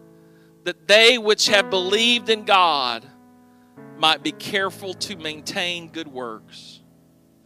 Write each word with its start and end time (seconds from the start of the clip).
that 0.64 0.86
they 0.86 1.18
which 1.18 1.48
have 1.48 1.70
believed 1.70 2.30
in 2.30 2.44
God 2.44 3.04
might 3.98 4.22
be 4.22 4.32
careful 4.32 4.94
to 4.94 5.16
maintain 5.16 5.88
good 5.88 6.08
works. 6.08 6.80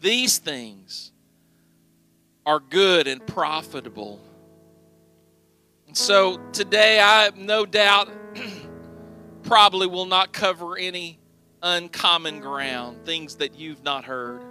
These 0.00 0.38
things 0.38 1.11
are 2.44 2.60
good 2.60 3.06
and 3.06 3.24
profitable. 3.26 4.20
And 5.86 5.96
so 5.96 6.38
today, 6.52 7.00
I 7.00 7.30
no 7.36 7.66
doubt 7.66 8.10
probably 9.42 9.86
will 9.86 10.06
not 10.06 10.32
cover 10.32 10.76
any 10.76 11.18
uncommon 11.62 12.40
ground, 12.40 13.04
things 13.04 13.36
that 13.36 13.54
you've 13.54 13.82
not 13.84 14.04
heard. 14.04 14.42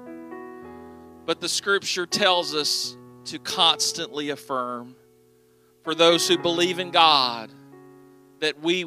But 1.26 1.42
the 1.42 1.50
scripture 1.50 2.06
tells 2.06 2.56
us 2.56 2.96
to 3.26 3.40
constantly 3.40 4.30
affirm 4.30 4.96
for 5.84 5.94
those 5.94 6.28
who 6.28 6.38
believe 6.38 6.80
in 6.80 6.92
God 6.92 7.52
that 8.40 8.60
we 8.62 8.86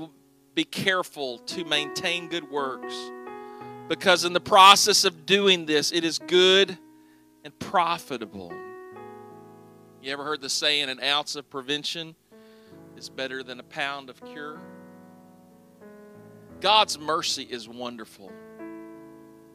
be 0.55 0.65
careful 0.65 1.39
to 1.39 1.65
maintain 1.65 2.29
good 2.29 2.51
works 2.51 2.95
because 3.89 4.25
in 4.25 4.33
the 4.33 4.41
process 4.41 5.05
of 5.05 5.27
doing 5.27 5.67
this, 5.67 5.93
it 5.93 6.05
is 6.05 6.19
good 6.19 6.79
and 7.45 7.59
profitable. 7.59 8.53
You 10.05 10.13
ever 10.13 10.23
heard 10.23 10.43
the 10.43 10.51
saying, 10.51 10.91
an 10.91 11.03
ounce 11.03 11.35
of 11.35 11.49
prevention 11.49 12.15
is 12.95 13.09
better 13.09 13.43
than 13.43 13.59
a 13.59 13.63
pound 13.63 14.11
of 14.11 14.23
cure? 14.23 14.61
God's 16.61 16.99
mercy 16.99 17.45
is 17.45 17.67
wonderful. 17.71 18.31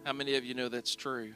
How 0.03 0.13
many 0.13 0.38
of 0.38 0.44
you 0.44 0.56
know 0.56 0.68
that's 0.68 0.96
true? 0.96 1.35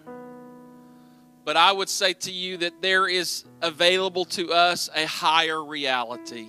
But 1.46 1.58
I 1.58 1.72
would 1.72 1.90
say 1.90 2.14
to 2.14 2.32
you 2.32 2.58
that 2.58 2.82
there 2.82 3.08
is 3.08 3.46
available 3.62 4.26
to 4.26 4.52
us 4.52 4.90
a 4.96 5.06
higher 5.06 5.64
reality 5.64 6.48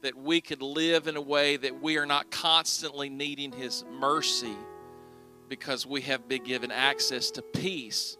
that 0.00 0.16
we 0.16 0.40
could 0.40 0.62
live 0.62 1.06
in 1.06 1.18
a 1.18 1.20
way 1.20 1.58
that 1.58 1.82
we 1.82 1.98
are 1.98 2.06
not 2.06 2.30
constantly 2.30 3.10
needing 3.10 3.52
His 3.52 3.84
mercy 3.92 4.56
because 5.50 5.84
we 5.84 6.00
have 6.00 6.26
been 6.28 6.44
given 6.44 6.70
access 6.70 7.30
to 7.32 7.42
peace 7.42 8.16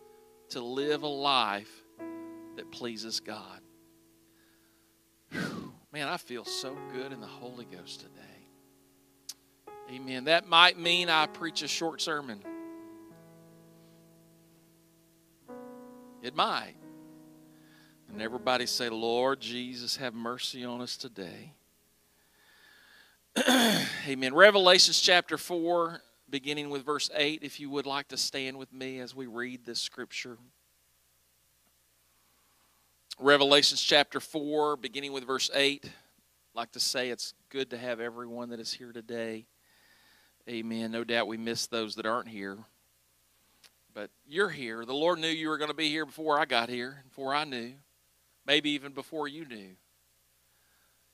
to 0.51 0.61
live 0.61 1.03
a 1.03 1.09
life 1.09 1.83
pleases 2.71 3.21
God. 3.21 3.61
Whew, 5.33 5.73
man, 5.93 6.09
I 6.09 6.17
feel 6.17 6.45
so 6.45 6.77
good 6.93 7.13
in 7.13 7.21
the 7.21 7.27
Holy 7.27 7.65
Ghost 7.65 8.01
today. 8.01 8.13
Amen. 9.91 10.25
That 10.25 10.47
might 10.47 10.79
mean 10.79 11.09
I 11.09 11.27
preach 11.27 11.63
a 11.63 11.69
short 11.69 12.01
sermon. 12.03 12.43
It 16.23 16.35
might. 16.35 16.75
And 18.13 18.21
everybody 18.21 18.67
say, 18.67 18.89
Lord 18.89 19.41
Jesus, 19.41 19.97
have 19.97 20.15
mercy 20.15 20.65
on 20.65 20.81
us 20.81 20.97
today. 20.97 21.53
Amen. 24.09 24.35
Revelations 24.35 25.01
chapter 25.01 25.39
4, 25.39 26.01
beginning 26.29 26.71
with 26.71 26.85
verse 26.85 27.11
8, 27.15 27.41
if 27.43 27.61
you 27.61 27.71
would 27.71 27.87
like 27.87 28.09
to 28.09 28.17
stand 28.17 28.59
with 28.59 28.73
me 28.73 28.99
as 28.99 29.15
we 29.15 29.27
read 29.27 29.65
this 29.65 29.81
scripture. 29.81 30.39
Revelations 33.21 33.83
chapter 33.83 34.21
4, 34.21 34.77
beginning 34.77 35.13
with 35.13 35.27
verse 35.27 35.51
8. 35.53 35.85
I'd 35.85 35.91
like 36.55 36.71
to 36.73 36.81
say 36.81 37.11
it's 37.11 37.35
good 37.49 37.71
to 37.71 37.77
have 37.77 37.99
everyone 37.99 38.51
that 38.51 38.61
is 38.61 38.73
here 38.73 38.93
today. 38.93 39.47
Amen. 40.49 40.93
No 40.93 41.03
doubt 41.03 41.27
we 41.27 41.37
miss 41.37 41.67
those 41.67 41.97
that 41.97 42.07
aren't 42.07 42.29
here. 42.29 42.59
But 43.93 44.11
you're 44.25 44.51
here. 44.51 44.85
The 44.85 44.95
Lord 44.95 45.19
knew 45.19 45.27
you 45.27 45.49
were 45.49 45.59
going 45.59 45.71
to 45.71 45.77
be 45.77 45.89
here 45.89 46.07
before 46.07 46.39
I 46.39 46.45
got 46.45 46.69
here, 46.69 47.03
before 47.09 47.35
I 47.35 47.43
knew, 47.43 47.73
maybe 48.47 48.71
even 48.71 48.93
before 48.93 49.27
you 49.27 49.45
knew. 49.45 49.71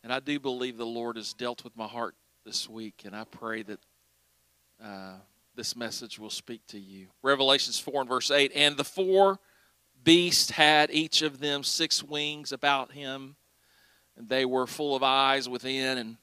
And 0.02 0.12
I 0.12 0.20
do 0.20 0.38
believe 0.38 0.76
the 0.76 0.84
Lord 0.84 1.16
has 1.16 1.32
dealt 1.32 1.64
with 1.64 1.74
my 1.74 1.86
heart 1.86 2.14
this 2.44 2.68
week, 2.68 3.04
and 3.06 3.16
I 3.16 3.24
pray 3.24 3.62
that 3.62 3.80
uh, 4.84 5.14
this 5.56 5.74
message 5.74 6.18
will 6.18 6.28
speak 6.28 6.66
to 6.66 6.78
you. 6.78 7.06
Revelations 7.22 7.78
4 7.78 8.02
and 8.02 8.10
verse 8.10 8.30
8. 8.30 8.52
And 8.54 8.76
the 8.76 8.84
four 8.84 9.38
beast 10.04 10.52
had 10.52 10.90
each 10.90 11.22
of 11.22 11.40
them 11.40 11.64
six 11.64 12.02
wings 12.02 12.52
about 12.52 12.92
him, 12.92 13.36
and 14.16 14.28
they 14.28 14.44
were 14.44 14.66
full 14.66 14.94
of 14.94 15.02
eyes 15.02 15.48
within, 15.48 15.98
and 15.98 16.16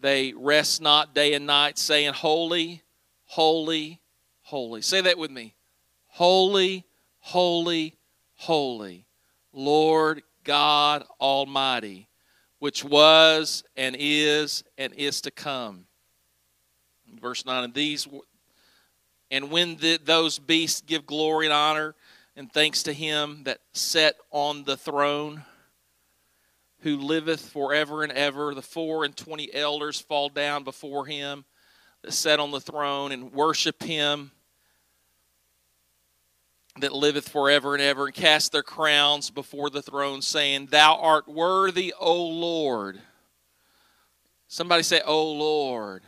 they 0.00 0.32
rest 0.32 0.80
not 0.80 1.14
day 1.14 1.34
and 1.34 1.46
night, 1.46 1.78
saying, 1.78 2.14
Holy, 2.14 2.82
holy, 3.26 4.00
holy. 4.42 4.80
Say 4.82 5.00
that 5.02 5.18
with 5.18 5.30
me. 5.30 5.54
Holy, 6.06 6.84
holy, 7.18 7.96
holy, 8.34 9.06
Lord 9.52 10.22
God 10.44 11.04
Almighty, 11.20 12.08
which 12.58 12.84
was 12.84 13.62
and 13.76 13.96
is 13.98 14.64
and 14.78 14.94
is 14.94 15.20
to 15.22 15.30
come. 15.30 15.86
Verse 17.20 17.44
9, 17.44 17.64
and 17.64 17.74
these 17.74 18.08
and 19.30 19.50
when 19.50 19.76
the, 19.76 19.98
those 20.02 20.38
beasts 20.38 20.80
give 20.80 21.06
glory 21.06 21.46
and 21.46 21.52
honor 21.52 21.94
and 22.36 22.52
thanks 22.52 22.82
to 22.84 22.92
him 22.92 23.42
that 23.44 23.58
sat 23.72 24.16
on 24.30 24.64
the 24.64 24.76
throne, 24.76 25.44
who 26.80 26.96
liveth 26.96 27.46
forever 27.50 28.02
and 28.02 28.12
ever. 28.12 28.54
The 28.54 28.62
four 28.62 29.04
and 29.04 29.16
twenty 29.16 29.52
elders 29.52 30.00
fall 30.00 30.28
down 30.28 30.64
before 30.64 31.06
him 31.06 31.44
that 32.02 32.12
sat 32.12 32.40
on 32.40 32.50
the 32.50 32.60
throne 32.60 33.12
and 33.12 33.32
worship 33.32 33.82
him 33.82 34.30
that 36.80 36.92
liveth 36.92 37.28
forever 37.28 37.74
and 37.74 37.82
ever, 37.82 38.06
and 38.06 38.14
cast 38.14 38.52
their 38.52 38.62
crowns 38.62 39.28
before 39.28 39.68
the 39.68 39.82
throne, 39.82 40.22
saying, 40.22 40.68
Thou 40.70 40.96
art 40.96 41.28
worthy, 41.28 41.92
O 41.98 42.24
Lord. 42.28 43.00
Somebody 44.48 44.82
say, 44.82 45.00
O 45.04 45.32
Lord, 45.32 46.02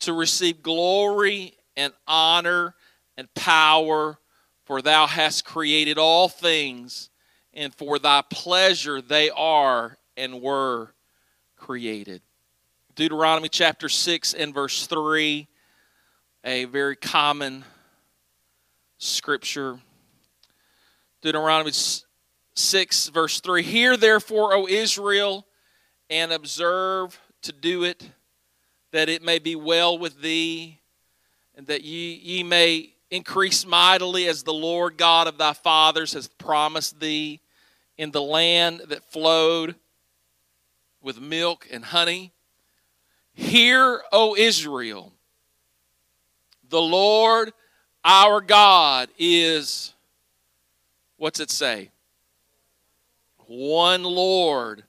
to 0.00 0.12
receive 0.12 0.62
glory 0.62 1.54
and 1.76 1.92
honor 2.06 2.74
and 3.16 3.32
power 3.34 4.18
for 4.68 4.82
thou 4.82 5.06
hast 5.06 5.46
created 5.46 5.96
all 5.96 6.28
things, 6.28 7.08
and 7.54 7.74
for 7.74 7.98
thy 7.98 8.22
pleasure 8.28 9.00
they 9.00 9.30
are 9.30 9.96
and 10.14 10.42
were 10.42 10.92
created. 11.56 12.20
Deuteronomy 12.94 13.48
chapter 13.48 13.88
6 13.88 14.34
and 14.34 14.52
verse 14.52 14.86
3, 14.86 15.48
a 16.44 16.66
very 16.66 16.96
common 16.96 17.64
scripture. 18.98 19.78
Deuteronomy 21.22 21.72
6, 22.52 23.08
verse 23.08 23.40
3 23.40 23.62
Hear 23.62 23.96
therefore, 23.96 24.52
O 24.52 24.68
Israel, 24.68 25.46
and 26.10 26.30
observe 26.30 27.18
to 27.40 27.52
do 27.52 27.84
it, 27.84 28.06
that 28.92 29.08
it 29.08 29.22
may 29.22 29.38
be 29.38 29.56
well 29.56 29.96
with 29.96 30.20
thee, 30.20 30.78
and 31.56 31.66
that 31.68 31.84
ye, 31.84 32.12
ye 32.22 32.42
may 32.42 32.92
increase 33.10 33.66
mightily 33.66 34.28
as 34.28 34.42
the 34.42 34.52
Lord 34.52 34.96
God 34.96 35.26
of 35.26 35.38
thy 35.38 35.52
fathers 35.52 36.12
has 36.12 36.28
promised 36.28 37.00
thee 37.00 37.40
in 37.96 38.10
the 38.10 38.22
land 38.22 38.82
that 38.88 39.04
flowed 39.04 39.74
with 41.02 41.20
milk 41.20 41.66
and 41.70 41.84
honey. 41.84 42.32
Hear, 43.32 44.02
O 44.12 44.36
Israel, 44.36 45.12
the 46.68 46.80
Lord 46.80 47.52
our 48.04 48.40
God 48.40 49.08
is, 49.18 49.94
what's 51.16 51.40
it 51.40 51.50
say? 51.50 51.90
One 53.46 54.02
Lord. 54.02 54.84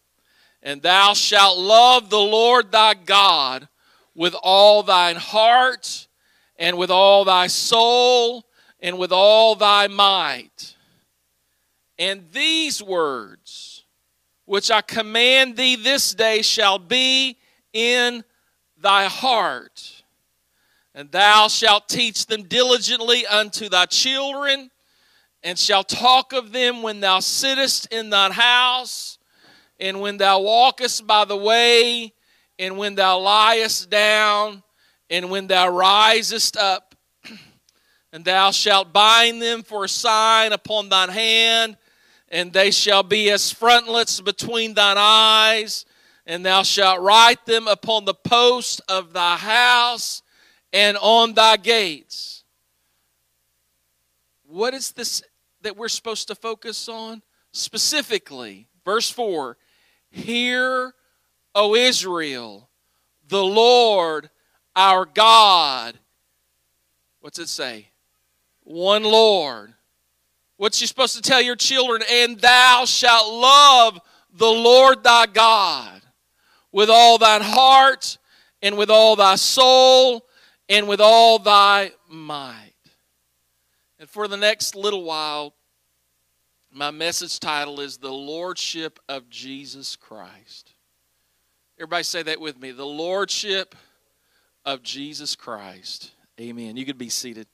And 0.62 0.82
thou 0.82 1.14
shalt 1.14 1.58
love 1.58 2.10
the 2.10 2.20
Lord 2.20 2.72
thy 2.72 2.94
God 2.94 3.70
with 4.14 4.36
all 4.44 4.84
thine 4.84 5.16
heart 5.16 6.08
and 6.60 6.78
with 6.78 6.92
all 6.92 7.26
thy 7.26 7.48
soul 7.48 8.46
and 8.82 9.00
with 9.00 9.12
all 9.12 9.56
thy 9.56 9.88
might. 9.88 10.76
And 11.98 12.26
these 12.32 12.84
words, 12.84 13.86
which 14.46 14.70
I 14.70 14.82
command 14.82 15.56
thee 15.56 15.76
this 15.78 16.14
day, 16.14 16.42
shall 16.42 16.78
be 16.78 17.38
in 17.74 18.24
thy 18.78 19.06
heart. 19.06 20.04
And 20.94 21.12
thou 21.12 21.48
shalt 21.48 21.88
teach 21.88 22.26
them 22.26 22.44
diligently 22.44 23.26
unto 23.26 23.70
thy 23.70 23.86
children, 23.86 24.70
and 25.44 25.58
shalt 25.58 25.88
talk 25.88 26.34
of 26.34 26.52
them 26.52 26.82
when 26.82 27.00
thou 27.00 27.20
sittest 27.20 27.94
in 27.94 28.10
thine 28.10 28.32
house, 28.32 29.18
and 29.80 30.02
when 30.02 30.18
thou 30.18 30.42
walkest 30.42 31.08
by 31.08 31.24
the 31.24 31.38
way, 31.38 32.12
and 32.58 32.78
when 32.78 32.96
thou 32.96 33.20
liest 33.20 33.90
down, 33.90 34.64
and 35.10 35.30
when 35.30 35.48
thou 35.48 35.70
risest 35.70 36.58
up. 36.58 36.96
And 38.12 38.26
thou 38.26 38.50
shalt 38.50 38.92
bind 38.92 39.40
them 39.40 39.62
for 39.62 39.84
a 39.84 39.90
sign 39.90 40.52
upon 40.52 40.90
thine 40.90 41.10
hand, 41.10 41.78
and 42.30 42.52
they 42.52 42.72
shall 42.72 43.04
be 43.04 43.30
as 43.30 43.52
frontlets 43.52 44.20
between 44.20 44.74
thine 44.74 44.98
eyes 44.98 45.86
and 46.30 46.46
thou 46.46 46.62
shalt 46.62 47.02
write 47.02 47.44
them 47.48 47.68
upon 47.68 48.06
the 48.06 48.14
posts 48.14 48.80
of 48.88 49.14
thy 49.14 49.36
house 49.36 50.22
and 50.72 50.96
on 51.02 51.34
thy 51.34 51.58
gates. 51.58 52.44
What 54.44 54.76
is 54.76 54.92
this 54.92 55.24
that 55.64 55.76
we're 55.76 55.90
supposed 55.90 56.28
to 56.28 56.36
focus 56.36 56.88
on? 56.88 57.24
Specifically, 57.52 58.68
verse 58.86 59.10
4 59.10 59.58
Hear, 60.12 60.94
O 61.56 61.74
Israel, 61.74 62.70
the 63.28 63.44
Lord 63.44 64.30
our 64.80 65.06
God. 65.06 66.00
What's 67.20 67.38
it 67.38 67.50
say? 67.50 67.90
One 68.64 69.04
Lord. 69.04 69.74
What's 70.56 70.80
you 70.80 70.88
supposed 70.88 71.18
to 71.18 71.22
tell 71.22 71.42
your 71.42 71.58
children? 71.58 72.02
And 72.10 72.40
thou 72.40 72.86
shalt 72.86 73.32
love 73.32 74.00
the 74.34 74.48
Lord 74.48 75.04
thy 75.04 75.26
God 75.26 76.02
with 76.72 76.90
all 76.90 77.18
thine 77.18 77.42
heart 77.42 78.18
and 78.62 78.78
with 78.78 78.90
all 78.90 79.18
thy 79.18 79.36
soul 79.36 80.26
and 80.70 80.88
with 80.88 81.02
all 81.02 81.40
thy 81.40 81.92
might. 82.08 82.72
And 84.00 84.10
for 84.10 84.30
the 84.30 84.38
next 84.38 84.76
little 84.76 85.04
while, 85.04 85.54
my 86.72 86.92
message 86.92 87.38
title 87.40 87.82
is 87.82 87.98
The 87.98 88.14
Lordship 88.14 88.98
of 89.10 89.30
Jesus 89.30 89.98
Christ. 89.98 90.74
Everybody 91.78 92.04
say 92.04 92.24
that 92.24 92.40
with 92.40 92.58
me. 92.62 92.72
The 92.72 92.86
Lordship 92.86 93.76
of 94.66 94.84
Jesus 94.84 95.36
Christ. 95.36 96.12
Amen. 96.40 96.78
You 96.78 96.86
could 96.86 96.98
be 96.98 97.10
seated. 97.10 97.48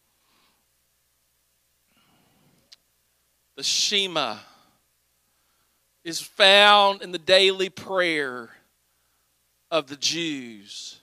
The 3.55 3.63
Shema 3.63 4.37
is 6.03 6.19
found 6.19 7.01
in 7.01 7.11
the 7.11 7.17
daily 7.17 7.69
prayer 7.69 8.49
of 9.71 9.87
the 9.87 9.95
Jews. 9.95 10.99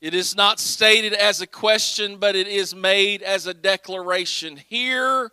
It 0.00 0.14
is 0.14 0.34
not 0.34 0.58
stated 0.58 1.12
as 1.12 1.42
a 1.42 1.46
question, 1.46 2.16
but 2.16 2.34
it 2.34 2.48
is 2.48 2.74
made 2.74 3.22
as 3.22 3.46
a 3.46 3.52
declaration. 3.52 4.56
Hear, 4.56 5.30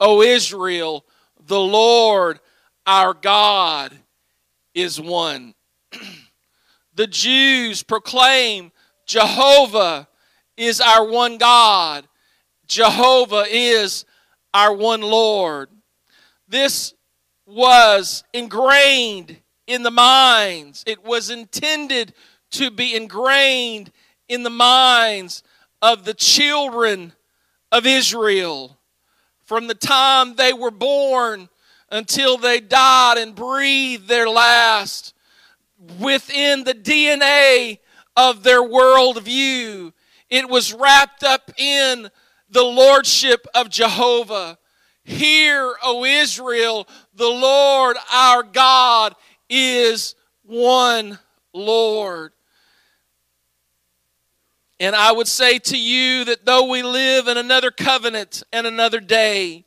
O 0.00 0.22
Israel, 0.22 1.04
the 1.46 1.60
Lord 1.60 2.40
our 2.84 3.14
God 3.14 3.96
is 4.74 5.00
one. 5.00 5.54
the 6.98 7.06
Jews 7.06 7.84
proclaim 7.84 8.72
Jehovah 9.06 10.08
is 10.56 10.80
our 10.80 11.06
one 11.06 11.38
God, 11.38 12.08
Jehovah 12.66 13.44
is 13.48 14.04
our 14.52 14.74
one 14.74 15.02
Lord. 15.02 15.68
This 16.48 16.94
was 17.46 18.24
ingrained 18.34 19.38
in 19.68 19.84
the 19.84 19.92
minds. 19.92 20.82
It 20.88 21.04
was 21.04 21.30
intended 21.30 22.14
to 22.50 22.68
be 22.68 22.96
ingrained 22.96 23.92
in 24.28 24.42
the 24.42 24.50
minds 24.50 25.44
of 25.80 26.04
the 26.04 26.14
children 26.14 27.12
of 27.70 27.86
Israel 27.86 28.76
from 29.44 29.68
the 29.68 29.74
time 29.74 30.34
they 30.34 30.52
were 30.52 30.72
born 30.72 31.48
until 31.92 32.36
they 32.38 32.58
died 32.58 33.18
and 33.18 33.36
breathed 33.36 34.08
their 34.08 34.28
last 34.28 35.14
within 36.00 36.64
the 36.64 36.74
DNA 36.74 37.78
of 38.16 38.42
their 38.42 38.62
worldview. 38.62 39.92
It 40.28 40.48
was 40.48 40.72
wrapped 40.72 41.22
up 41.22 41.50
in 41.58 42.10
the 42.50 42.64
lordship 42.64 43.46
of 43.54 43.70
Jehovah. 43.70 44.58
Hear, 45.04 45.74
O 45.82 46.04
Israel, 46.04 46.86
the 47.14 47.28
Lord 47.28 47.96
our 48.12 48.42
God 48.42 49.14
is 49.48 50.14
one 50.42 51.18
Lord. 51.54 52.32
And 54.80 54.94
I 54.94 55.12
would 55.12 55.26
say 55.26 55.58
to 55.58 55.78
you 55.78 56.24
that 56.26 56.44
though 56.44 56.68
we 56.68 56.82
live 56.82 57.26
in 57.26 57.36
another 57.36 57.70
covenant 57.70 58.42
and 58.52 58.66
another 58.66 59.00
day, 59.00 59.64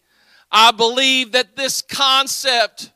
I 0.52 0.72
believe 0.72 1.34
that 1.34 1.56
this 1.56 1.82
concept 1.82 2.92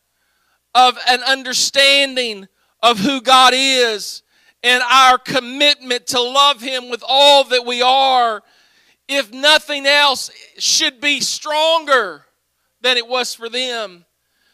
of 0.74 0.98
an 1.08 1.24
understanding 1.24 2.48
of 2.86 3.00
who 3.00 3.20
God 3.20 3.54
is 3.56 4.22
and 4.62 4.84
our 4.84 5.18
commitment 5.18 6.06
to 6.08 6.22
love 6.22 6.62
Him 6.62 6.90
with 6.90 7.04
all 7.06 7.44
that 7.46 7.66
we 7.66 7.82
are, 7.82 8.44
if 9.08 9.34
nothing 9.34 9.88
else, 9.88 10.30
should 10.60 11.02
be 11.02 11.20
stronger 11.20 12.26
than 12.82 12.98
it 12.98 13.08
was 13.08 13.34
for 13.34 13.50
them 13.50 14.06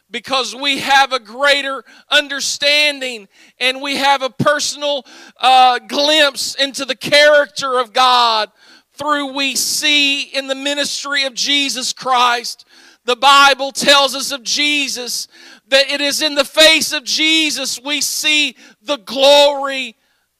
because 0.09 0.55
we 0.55 0.79
have 0.79 1.11
a 1.11 1.19
greater 1.19 1.83
understanding 2.09 3.27
and 3.59 3.81
we 3.81 3.97
have 3.97 4.21
a 4.21 4.29
personal 4.29 5.05
uh, 5.41 5.79
glimpse 5.79 6.55
into 6.55 6.85
the 6.85 6.95
character 6.95 7.79
of 7.79 7.91
God 7.91 8.49
through 8.93 9.33
we 9.33 9.55
see 9.55 10.23
in 10.23 10.47
the 10.47 10.55
ministry 10.55 11.25
of 11.25 11.33
Jesus 11.33 11.91
Christ. 11.91 12.65
The 13.05 13.15
Bible 13.15 13.71
tells 13.71 14.13
us 14.15 14.31
of 14.31 14.43
Jesus 14.43 15.27
that 15.67 15.89
it 15.89 16.01
is 16.01 16.21
in 16.21 16.35
the 16.35 16.45
face 16.45 16.93
of 16.93 17.03
Jesus 17.03 17.81
we 17.83 17.99
see 18.01 18.55
the 18.81 18.97
glory 18.97 19.95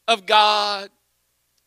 of 0.07 0.27
God. 0.27 0.89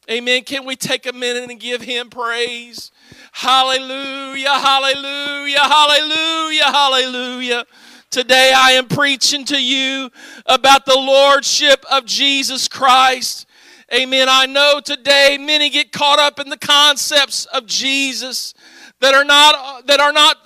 Amen. 0.09 0.43
Can 0.43 0.65
we 0.65 0.75
take 0.75 1.05
a 1.05 1.13
minute 1.13 1.49
and 1.49 1.59
give 1.59 1.81
Him 1.81 2.09
praise? 2.09 2.91
Hallelujah, 3.31 4.53
hallelujah, 4.53 5.59
hallelujah, 5.59 6.63
hallelujah. 6.63 7.65
Today 8.09 8.53
I 8.55 8.71
am 8.71 8.87
preaching 8.87 9.43
to 9.45 9.61
you 9.61 10.09
about 10.45 10.85
the 10.85 10.95
Lordship 10.95 11.83
of 11.91 12.05
Jesus 12.05 12.67
Christ. 12.67 13.45
Amen. 13.93 14.27
I 14.29 14.45
know 14.45 14.79
today 14.83 15.37
many 15.39 15.69
get 15.69 15.91
caught 15.91 16.19
up 16.19 16.39
in 16.39 16.49
the 16.49 16.57
concepts 16.57 17.45
of 17.45 17.65
Jesus 17.65 18.53
that 19.01 19.13
are 19.13 19.25
not 19.25 19.85
that 19.87 19.99
are 19.99 20.13
not 20.13 20.37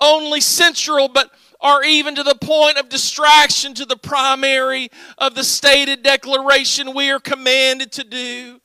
only 0.00 0.40
central, 0.40 1.08
but 1.08 1.30
are 1.60 1.82
even 1.82 2.14
to 2.14 2.22
the 2.22 2.34
point 2.34 2.78
of 2.78 2.88
distraction 2.88 3.74
to 3.74 3.84
the 3.84 3.96
primary 3.96 4.88
of 5.18 5.34
the 5.34 5.44
stated 5.44 6.02
declaration 6.02 6.94
we 6.94 7.10
are 7.10 7.20
commanded 7.20 7.92
to 7.92 8.04
do. 8.04 8.60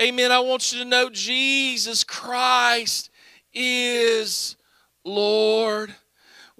Amen. 0.00 0.32
I 0.32 0.40
want 0.40 0.72
you 0.72 0.78
to 0.78 0.84
know 0.84 1.10
Jesus 1.10 2.04
Christ 2.04 3.10
is 3.52 4.56
Lord. 5.04 5.94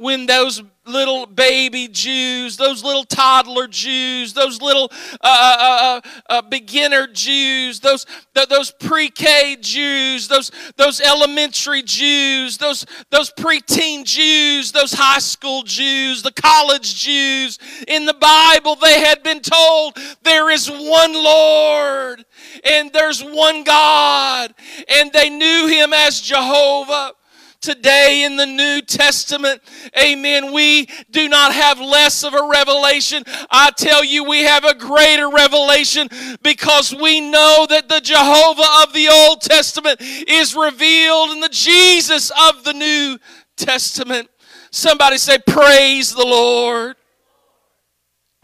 When 0.01 0.25
those 0.25 0.63
little 0.87 1.27
baby 1.27 1.87
Jews, 1.87 2.57
those 2.57 2.83
little 2.83 3.05
toddler 3.05 3.69
Jews, 3.69 4.33
those 4.33 4.63
little 4.63 4.91
uh, 5.21 5.21
uh, 5.23 6.01
uh, 6.07 6.11
uh 6.31 6.43
beginner 6.43 7.07
Jews, 7.07 7.81
those 7.81 8.07
those 8.49 8.71
pre-K 8.71 9.59
Jews, 9.61 10.27
those 10.27 10.51
those 10.79 11.03
elementary 11.03 11.83
Jews, 11.83 12.57
those 12.57 12.87
those 13.11 13.31
preteen 13.33 14.05
Jews, 14.05 14.73
those 14.73 14.95
high 14.95 15.19
school 15.19 15.65
Jews, 15.65 16.23
the 16.23 16.33
college 16.33 16.95
Jews. 16.95 17.59
In 17.87 18.07
the 18.07 18.15
Bible, 18.15 18.77
they 18.77 19.01
had 19.01 19.23
been 19.23 19.41
told 19.41 19.99
there 20.23 20.49
is 20.49 20.67
one 20.71 21.13
Lord 21.13 22.25
and 22.65 22.91
there's 22.91 23.23
one 23.23 23.65
God, 23.65 24.55
and 24.89 25.13
they 25.13 25.29
knew 25.29 25.67
Him 25.69 25.93
as 25.93 26.23
Jehovah 26.23 27.13
today 27.61 28.25
in 28.25 28.37
the 28.37 28.47
New 28.47 28.81
Testament. 28.83 29.61
Amen. 29.99 30.53
We 30.53 30.87
do 31.11 31.29
not 31.29 31.53
have 31.53 31.79
less 31.79 32.25
of 32.25 32.35
a 32.35 32.49
revelation. 32.51 33.23
I 33.51 33.71
tell 33.77 34.03
you, 34.03 34.25
we 34.25 34.43
have 34.43 34.65
a 34.65 34.75
greater 34.75 35.29
revelation 35.29 36.09
because 36.43 36.95
we 36.95 37.21
know 37.21 37.67
that 37.69 37.89
the 37.89 38.01
Jehovah 38.01 38.87
of 38.87 38.93
the 38.93 39.09
Old 39.09 39.43
Testament 39.43 40.01
is 40.01 40.55
revealed 40.55 41.31
in 41.31 41.41
the 41.41 41.51
Jesus 41.51 42.31
of 42.31 42.65
the 42.65 42.73
New 42.73 43.19
Testament. 43.57 44.29
Somebody 44.71 45.19
say, 45.19 45.39
Praise 45.47 46.15
the 46.15 46.27
Lord. 46.27 46.97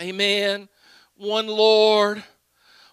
Amen. 0.00 0.68
One 1.16 1.46
Lord. 1.46 2.22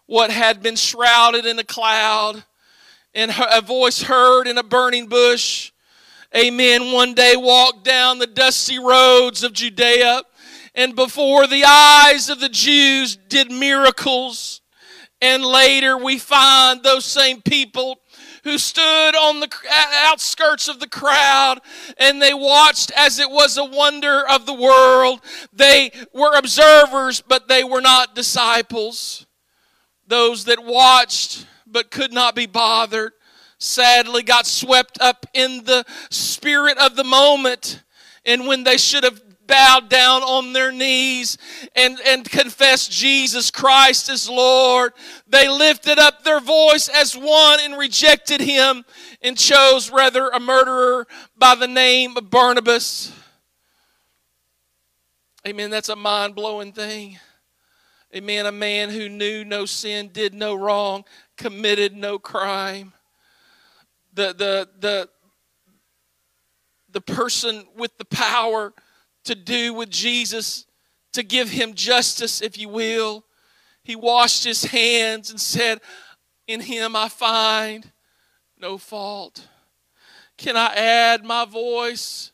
What 0.06 0.32
had 0.32 0.62
been 0.62 0.76
shrouded 0.76 1.46
in 1.46 1.58
a 1.60 1.64
cloud 1.64 2.44
and 3.14 3.32
a 3.52 3.62
voice 3.62 4.02
heard 4.02 4.48
in 4.48 4.58
a 4.58 4.64
burning 4.64 5.08
bush 5.08 5.73
amen, 6.36 6.92
one 6.92 7.14
day 7.14 7.36
walked 7.36 7.84
down 7.84 8.20
the 8.20 8.28
dusty 8.28 8.80
roads 8.80 9.44
of 9.44 9.54
Judea 9.54 10.24
and 10.76 10.96
before 10.96 11.48
the 11.48 11.64
eyes 11.66 12.30
of 12.30 12.40
the 12.40 12.50
Jews 12.50 13.16
did 13.16 13.52
miracles. 13.52 14.62
And 15.22 15.46
later 15.46 15.98
we 15.98 16.18
find 16.18 16.84
those 16.84 17.06
same 17.06 17.42
people 17.42 18.00
who 18.44 18.58
stood 18.58 19.16
on 19.16 19.40
the 19.40 19.50
outskirts 19.72 20.68
of 20.68 20.80
the 20.80 20.90
crowd 20.90 21.62
and 21.98 22.22
they 22.22 22.34
watched 22.34 22.92
as 22.92 23.20
it 23.20 23.30
was 23.30 23.58
a 23.58 23.64
wonder 23.64 24.28
of 24.28 24.46
the 24.46 24.54
world. 24.54 25.22
They 25.54 25.92
were 26.14 26.36
observers, 26.36 27.22
but 27.22 27.48
they 27.48 27.64
were 27.64 27.80
not 27.80 28.16
disciples. 28.16 29.26
Those 30.08 30.46
that 30.46 30.64
watched 30.64 31.48
but 31.66 31.90
could 31.90 32.12
not 32.12 32.36
be 32.36 32.46
bothered 32.46 33.14
sadly 33.64 34.24
got 34.24 34.46
swept 34.46 35.00
up 35.02 35.26
in 35.34 35.64
the 35.64 35.86
spirit 36.10 36.78
of 36.78 36.96
the 36.96 37.04
moment. 37.04 37.82
And 38.26 38.48
when 38.48 38.64
they 38.64 38.78
should 38.78 39.04
have 39.04 39.22
bowed 39.48 39.90
down 39.90 40.24
on 40.24 40.54
their 40.54 40.72
knees 40.72 41.38
and, 41.76 42.00
and 42.06 42.30
confessed 42.30 42.92
Jesus 42.92 43.52
Christ 43.52 44.10
as 44.10 44.30
Lord, 44.30 44.94
they 45.28 45.50
lifted 45.50 46.00
up 46.00 46.24
their 46.24 46.40
voice 46.40 46.88
as 46.88 47.16
one 47.16 47.60
and 47.62 47.78
rejected 47.78 48.42
him 48.42 48.86
and 49.22 49.38
chose 49.38 49.92
rather 49.92 50.30
a 50.30 50.40
murderer 50.40 51.08
by 51.38 51.56
the 51.56 51.68
name 51.68 52.16
of 52.18 52.30
Barabbas. 52.30 53.12
Amen. 55.46 55.70
That's 55.70 55.90
a 55.90 55.96
mind 55.96 56.36
blowing 56.36 56.72
thing. 56.72 57.20
Amen. 58.16 58.46
A 58.46 58.52
man 58.52 58.90
who 58.90 59.10
knew 59.10 59.44
no 59.44 59.66
sin, 59.66 60.10
did 60.14 60.34
no 60.34 60.56
wrong, 60.56 61.04
committed 61.36 61.96
no 61.96 62.18
crime 62.18 62.94
the, 64.14 64.34
the, 64.34 64.70
the, 64.80 65.10
the 66.90 67.02
person 67.02 67.66
with 67.76 67.98
the 67.98 68.06
power 68.06 68.74
to 69.26 69.36
do 69.36 69.74
with 69.74 69.90
Jesus, 69.90 70.66
to 71.14 71.24
give 71.24 71.50
him 71.50 71.74
justice, 71.74 72.42
if 72.42 72.58
you 72.58 72.70
will. 72.70 73.26
He 73.84 73.96
washed 73.96 74.44
his 74.44 74.66
hands 74.66 75.30
and 75.30 75.40
said, 75.40 75.82
In 76.48 76.62
him 76.62 76.96
I 76.96 77.10
find 77.10 77.92
no 78.58 78.78
fault. 78.78 79.48
Can 80.38 80.58
I 80.58 80.74
add 80.74 81.24
my 81.24 81.46
voice 81.46 82.32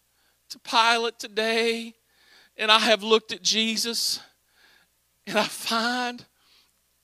to 0.50 0.60
Pilate 0.60 1.20
today? 1.20 1.94
And 2.58 2.72
I 2.72 2.80
have 2.80 3.04
looked 3.04 3.32
at 3.32 3.42
Jesus 3.42 4.20
and 5.26 5.38
I 5.38 5.46
find 5.46 6.26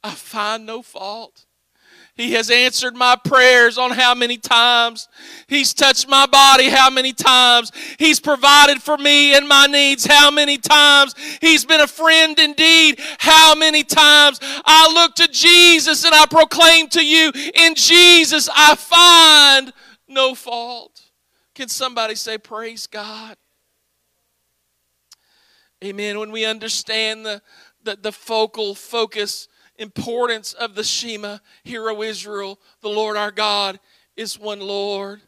I 0.04 0.12
find 0.12 0.66
no 0.66 0.84
fault. 0.84 1.45
He 2.16 2.32
has 2.32 2.50
answered 2.50 2.96
my 2.96 3.18
prayers 3.22 3.78
on 3.78 3.92
how 3.92 4.16
many 4.16 4.38
times. 4.38 5.10
He's 5.48 5.74
touched 5.74 6.08
my 6.08 6.26
body 6.26 6.70
how 6.70 6.90
many 6.90 7.12
times. 7.12 7.74
He's 8.00 8.22
provided 8.22 8.82
for 8.82 8.98
me 8.98 9.36
and 9.36 9.46
my 9.50 9.68
needs 9.68 10.06
how 10.06 10.32
many 10.32 10.58
times. 10.58 11.14
He's 11.42 11.66
been 11.66 11.82
a 11.82 11.88
friend 11.88 12.40
indeed 12.40 13.02
how 13.20 13.54
many 13.54 13.84
times. 13.84 14.40
I 14.42 14.92
look 14.94 15.16
to 15.16 15.28
Jesus 15.28 16.06
and 16.06 16.16
I 16.16 16.26
proclaim 16.26 16.88
to 16.90 17.06
you, 17.06 17.34
in 17.54 17.76
Jesus 17.76 18.48
I 18.56 18.76
find 18.76 19.74
no 20.08 20.36
fault. 20.36 21.02
Can 21.54 21.68
somebody 21.68 22.16
say, 22.16 22.38
Praise 22.38 22.88
God? 22.88 23.36
Amen. 25.84 26.18
When 26.18 26.32
we 26.32 26.46
understand 26.46 27.26
the, 27.26 27.42
the, 27.84 27.98
the 28.02 28.12
focal 28.14 28.74
focus 28.74 29.50
importance 29.78 30.54
of 30.54 30.76
the 30.76 30.84
Shema, 30.84 31.40
Hear, 31.64 31.90
O 31.90 32.02
Israel, 32.02 32.60
the 32.82 32.90
Lord 32.90 33.18
our 33.18 33.32
God 33.32 33.80
is 34.16 34.40
one 34.40 34.60
Lord. 34.60 35.22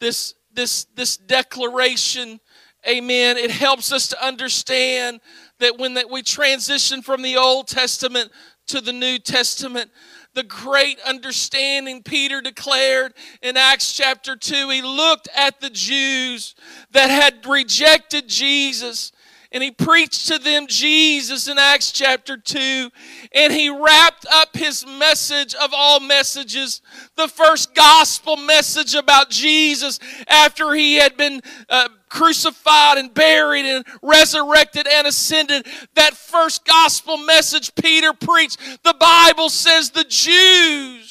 This, 0.00 0.34
this, 0.52 0.84
this 0.94 1.16
declaration, 1.16 2.40
amen, 2.88 3.36
it 3.36 3.50
helps 3.50 3.92
us 3.92 4.08
to 4.08 4.24
understand 4.24 5.20
that 5.60 5.78
when 5.78 5.94
that 5.94 6.10
we 6.10 6.22
transition 6.22 7.02
from 7.02 7.22
the 7.22 7.36
Old 7.36 7.68
Testament 7.68 8.30
to 8.66 8.80
the 8.80 8.92
New 8.92 9.18
Testament, 9.18 9.90
the 10.34 10.42
great 10.42 10.98
understanding 11.06 12.02
Peter 12.02 12.40
declared 12.40 13.14
in 13.40 13.56
Acts 13.56 13.96
chapter 13.96 14.34
2. 14.34 14.68
He 14.68 14.82
looked 14.82 15.28
at 15.34 15.60
the 15.60 15.70
Jews 15.70 16.54
that 16.90 17.08
had 17.08 17.46
rejected 17.46 18.28
Jesus 18.28 19.12
and 19.54 19.62
he 19.62 19.70
preached 19.70 20.26
to 20.26 20.38
them 20.38 20.66
Jesus 20.66 21.46
in 21.46 21.60
Acts 21.60 21.92
chapter 21.92 22.36
2. 22.36 22.90
And 23.32 23.52
he 23.52 23.70
wrapped 23.70 24.26
up 24.30 24.56
his 24.56 24.84
message 24.84 25.54
of 25.54 25.70
all 25.72 26.00
messages, 26.00 26.82
the 27.14 27.28
first 27.28 27.72
gospel 27.72 28.36
message 28.36 28.96
about 28.96 29.30
Jesus 29.30 30.00
after 30.26 30.74
he 30.74 30.96
had 30.96 31.16
been 31.16 31.40
uh, 31.68 31.88
crucified 32.08 32.98
and 32.98 33.14
buried 33.14 33.64
and 33.64 33.86
resurrected 34.02 34.88
and 34.88 35.06
ascended. 35.06 35.68
That 35.94 36.14
first 36.14 36.64
gospel 36.64 37.16
message 37.16 37.76
Peter 37.76 38.12
preached, 38.12 38.58
the 38.82 38.96
Bible 38.98 39.50
says 39.50 39.90
the 39.90 40.04
Jews 40.04 41.03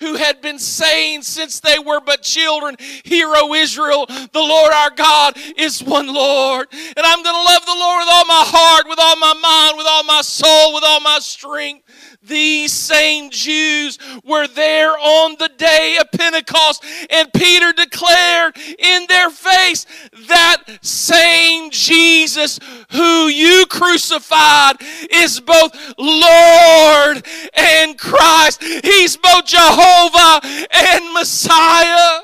who 0.00 0.14
had 0.14 0.40
been 0.40 0.58
saying 0.58 1.22
since 1.22 1.60
they 1.60 1.78
were 1.78 2.00
but 2.00 2.22
children, 2.22 2.76
Hear, 3.04 3.32
O 3.34 3.54
Israel, 3.54 4.06
the 4.06 4.28
Lord 4.34 4.72
our 4.72 4.90
God 4.90 5.36
is 5.56 5.82
one 5.82 6.12
Lord. 6.12 6.68
And 6.72 6.98
I'm 6.98 7.22
going 7.22 7.36
to 7.36 7.42
love 7.42 7.66
the 7.66 7.76
Lord 7.78 8.00
with 8.00 8.08
all 8.10 8.26
my 8.26 8.44
heart, 8.46 8.86
with 8.88 8.98
all 9.00 9.16
my 9.16 9.34
mind, 9.34 9.76
with 9.76 9.86
all 9.88 10.04
my 10.04 10.22
soul, 10.22 10.74
with 10.74 10.84
all 10.84 11.00
my 11.00 11.18
strength. 11.20 11.85
These 12.22 12.72
same 12.72 13.30
Jews 13.30 13.98
were 14.24 14.46
there 14.48 14.92
on 14.92 15.36
the 15.38 15.50
day 15.56 15.98
of 16.00 16.10
Pentecost, 16.10 16.84
and 17.10 17.32
Peter 17.32 17.72
declared 17.72 18.56
in 18.78 19.06
their 19.08 19.30
face 19.30 19.86
that 20.28 20.62
same 20.82 21.70
Jesus 21.70 22.58
who 22.90 23.26
you 23.28 23.66
crucified 23.66 24.76
is 25.10 25.40
both 25.40 25.72
Lord 25.98 27.26
and 27.54 27.98
Christ. 27.98 28.62
He's 28.62 29.16
both 29.16 29.46
Jehovah 29.46 30.40
and 30.72 31.12
Messiah. 31.12 32.20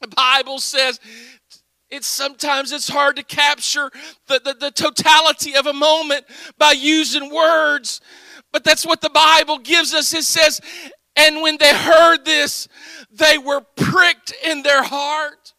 The 0.00 0.08
Bible 0.08 0.58
says 0.58 0.98
it's 1.92 2.06
sometimes 2.06 2.72
it's 2.72 2.88
hard 2.88 3.16
to 3.16 3.22
capture 3.22 3.90
the, 4.26 4.40
the, 4.42 4.54
the, 4.54 4.70
totality 4.70 5.54
of 5.54 5.66
a 5.66 5.74
moment 5.74 6.24
by 6.56 6.72
using 6.72 7.32
words 7.32 8.00
but 8.52 8.64
that's 8.64 8.86
what 8.86 9.00
the 9.00 9.10
Bible 9.10 9.58
gives 9.58 9.94
us. 9.94 10.12
It 10.14 10.24
says, 10.24 10.60
and 11.16 11.42
when 11.42 11.58
they 11.58 11.74
heard 11.74 12.24
this, 12.24 12.68
they 13.10 13.38
were 13.38 13.60
pricked 13.76 14.34
in 14.44 14.62
their 14.62 14.82
heart. 14.82 15.54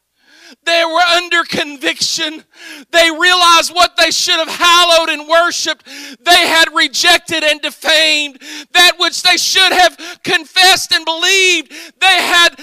They 0.66 0.84
were 0.86 1.00
under 1.00 1.44
conviction. 1.44 2.44
They 2.92 3.10
realized 3.10 3.74
what 3.74 3.98
they 3.98 4.12
should 4.12 4.36
have 4.36 4.50
hallowed 4.50 5.10
and 5.10 5.28
worshiped. 5.28 5.86
They 6.24 6.48
had 6.48 6.66
rejected 6.74 7.44
and 7.44 7.60
defamed. 7.62 8.40
That 8.74 8.94
which 9.00 9.24
they 9.24 9.38
should 9.38 9.72
have 9.72 9.98
confessed 10.24 10.92
and 10.92 11.06
believed. 11.06 11.72
They 12.00 12.22
had 12.22 12.60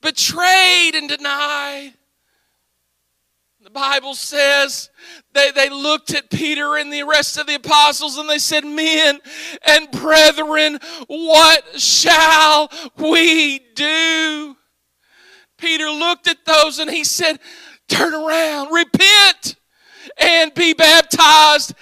betrayed 0.00 0.94
and 0.94 1.08
denied. 1.08 1.94
Bible 3.72 4.14
says 4.14 4.90
they, 5.32 5.50
they 5.50 5.68
looked 5.70 6.14
at 6.14 6.30
Peter 6.30 6.76
and 6.76 6.92
the 6.92 7.02
rest 7.04 7.38
of 7.38 7.46
the 7.46 7.54
apostles 7.54 8.18
and 8.18 8.28
they 8.28 8.38
said, 8.38 8.64
Men 8.64 9.20
and 9.66 9.90
brethren, 9.90 10.78
what 11.06 11.80
shall 11.80 12.70
we 12.96 13.60
do? 13.74 14.56
Peter 15.58 15.90
looked 15.90 16.28
at 16.28 16.44
those 16.44 16.78
and 16.78 16.90
he 16.90 17.04
said, 17.04 17.38
Turn 17.88 18.14
around, 18.14 18.72
repent, 18.72 19.56
and 20.18 20.52
be 20.54 20.72
baptized 20.72 21.74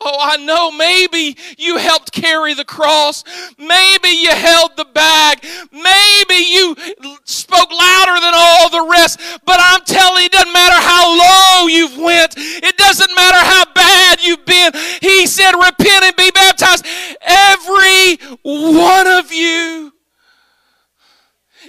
Oh, 0.00 0.18
I 0.20 0.36
know 0.36 0.70
maybe 0.70 1.36
you 1.56 1.76
helped 1.76 2.12
carry 2.12 2.54
the 2.54 2.64
cross. 2.64 3.24
Maybe 3.58 4.08
you 4.08 4.30
held 4.30 4.76
the 4.76 4.84
bag. 4.84 5.44
Maybe 5.72 6.34
you 6.34 6.76
spoke 7.24 7.70
louder 7.70 8.20
than 8.20 8.34
all 8.34 8.70
the 8.70 8.88
rest. 8.90 9.20
But 9.44 9.56
I'm 9.60 9.84
telling 9.84 10.20
you, 10.20 10.26
it 10.26 10.32
doesn't 10.32 10.52
matter 10.52 10.76
how 10.76 11.18
low 11.18 11.66
you've 11.68 11.98
went. 11.98 12.34
It 12.36 12.76
doesn't 12.76 13.14
matter 13.14 13.38
how 13.38 13.64
bad 13.74 14.22
you've 14.22 14.44
been. 14.44 14.72
He 15.00 15.26
said, 15.26 15.52
repent 15.52 16.04
and 16.04 16.16
be 16.16 16.30
baptized. 16.30 16.86
Every 17.20 18.16
one 18.42 19.06
of 19.06 19.32
you 19.32 19.92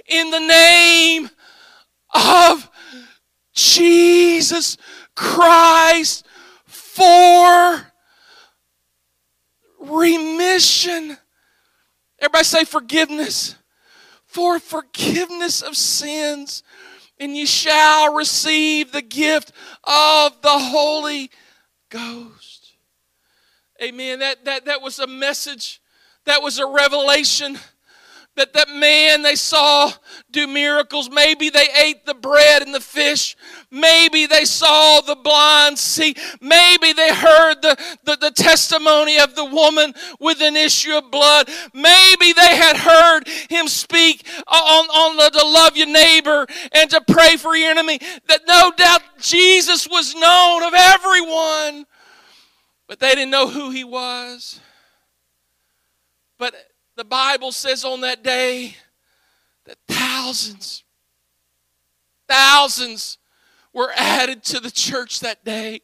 in 0.07 0.31
the 0.31 0.39
name 0.39 1.29
of 2.13 2.69
Jesus 3.53 4.77
Christ 5.15 6.25
for 6.65 7.88
remission. 9.79 11.17
Everybody 12.19 12.43
say 12.43 12.63
forgiveness. 12.65 13.55
For 14.25 14.59
forgiveness 14.59 15.63
of 15.63 15.75
sins, 15.75 16.61
and 17.19 17.35
ye 17.35 17.47
shall 17.47 18.13
receive 18.13 18.91
the 18.91 19.01
gift 19.01 19.51
of 19.83 20.39
the 20.41 20.59
Holy 20.59 21.31
Ghost. 21.89 22.73
Amen. 23.81 24.19
That, 24.19 24.45
that, 24.45 24.65
that 24.65 24.81
was 24.81 24.99
a 24.99 25.07
message, 25.07 25.81
that 26.25 26.43
was 26.43 26.59
a 26.59 26.67
revelation 26.67 27.57
that 28.39 28.53
that 28.53 28.69
man 28.69 29.21
they 29.21 29.35
saw 29.35 29.91
do 30.31 30.47
miracles 30.47 31.09
maybe 31.09 31.49
they 31.49 31.67
ate 31.75 32.05
the 32.05 32.13
bread 32.13 32.61
and 32.61 32.73
the 32.73 32.79
fish 32.79 33.35
maybe 33.69 34.25
they 34.25 34.45
saw 34.45 35.01
the 35.01 35.15
blind 35.15 35.77
see 35.77 36.15
maybe 36.41 36.93
they 36.93 37.13
heard 37.13 37.61
the, 37.61 37.77
the, 38.03 38.15
the 38.15 38.31
testimony 38.31 39.19
of 39.19 39.35
the 39.35 39.45
woman 39.45 39.93
with 40.19 40.41
an 40.41 40.55
issue 40.55 40.95
of 40.95 41.11
blood 41.11 41.49
maybe 41.73 42.33
they 42.33 42.55
had 42.55 42.77
heard 42.77 43.27
him 43.49 43.67
speak 43.67 44.25
on, 44.47 44.85
on 44.85 45.17
the, 45.17 45.29
to 45.29 45.45
love 45.45 45.75
your 45.75 45.87
neighbor 45.87 46.47
and 46.71 46.89
to 46.89 47.01
pray 47.07 47.35
for 47.35 47.55
your 47.55 47.69
enemy 47.69 47.99
that 48.27 48.41
no 48.47 48.71
doubt 48.75 49.01
jesus 49.19 49.87
was 49.87 50.15
known 50.15 50.63
of 50.63 50.73
everyone 50.73 51.85
but 52.89 52.99
they 52.99 53.09
didn't 53.09 53.29
know 53.29 53.47
who 53.47 53.69
he 53.69 53.83
was. 53.83 54.59
But 56.39 56.55
the 56.99 57.05
Bible 57.05 57.53
says 57.53 57.85
on 57.85 58.01
that 58.01 58.23
day 58.25 58.75
that 59.63 59.77
thousands, 59.87 60.83
thousands 62.27 63.17
were 63.71 63.89
added 63.95 64.43
to 64.43 64.59
the 64.59 64.69
church 64.69 65.21
that 65.21 65.45
day. 65.45 65.79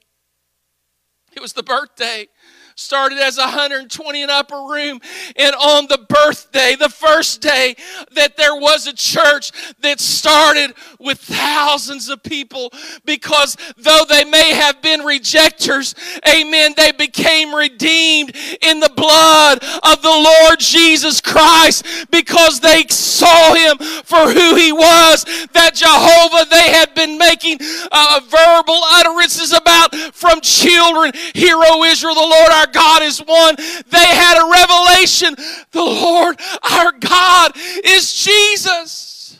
It 1.32 1.40
was 1.40 1.54
the 1.54 1.64
birthday 1.64 2.28
started 2.76 3.18
as 3.18 3.38
120 3.38 4.22
in 4.22 4.30
upper 4.30 4.56
room. 4.56 5.00
And 5.38 5.56
on 5.56 5.88
the 5.88 5.98
birthday 6.10 6.76
the 6.76 6.90
first 6.90 7.42
day 7.42 7.76
that 8.12 8.36
there 8.38 8.56
was 8.56 8.88
a 8.88 8.94
church 8.94 9.52
that 9.80 10.00
started 10.00 10.74
with 11.00 11.20
thousands 11.20 12.10
of 12.10 12.22
people 12.22 12.72
because 13.06 13.56
though 13.78 14.04
they 14.08 14.26
may 14.26 14.54
have 14.54 14.82
been 14.82 15.02
rejectors 15.02 15.96
amen 16.28 16.74
they 16.76 16.92
became 16.92 17.54
redeemed 17.54 18.36
in 18.62 18.80
the 18.80 18.92
blood 18.96 19.64
of 19.84 20.02
the 20.02 20.10
Lord 20.10 20.60
Jesus 20.60 21.22
Christ 21.22 21.86
because 22.12 22.60
they 22.60 22.86
saw 22.90 23.54
him 23.54 23.78
for 23.78 24.32
who 24.32 24.56
he 24.56 24.72
was 24.72 25.26
that 25.54 25.76
Jehovah 25.76 26.50
they 26.50 26.72
had 26.72 26.94
been 26.94 27.18
making 27.18 27.60
uh, 27.92 28.20
verbal 28.24 28.82
utterances 28.84 29.54
about 29.54 29.96
from 30.14 30.42
children 30.42 31.12
Hero 31.34 31.84
Israel 31.84 32.16
the 32.16 32.22
Lord 32.22 32.52
our 32.52 32.65
our 32.66 32.72
God 32.72 33.04
is 33.04 33.20
one. 33.20 33.56
They 33.56 34.06
had 34.06 34.42
a 34.42 34.50
revelation. 34.52 35.36
The 35.72 35.82
Lord 35.82 36.40
our 36.64 36.92
God 36.94 37.52
is 37.84 38.14
Jesus. 38.14 39.40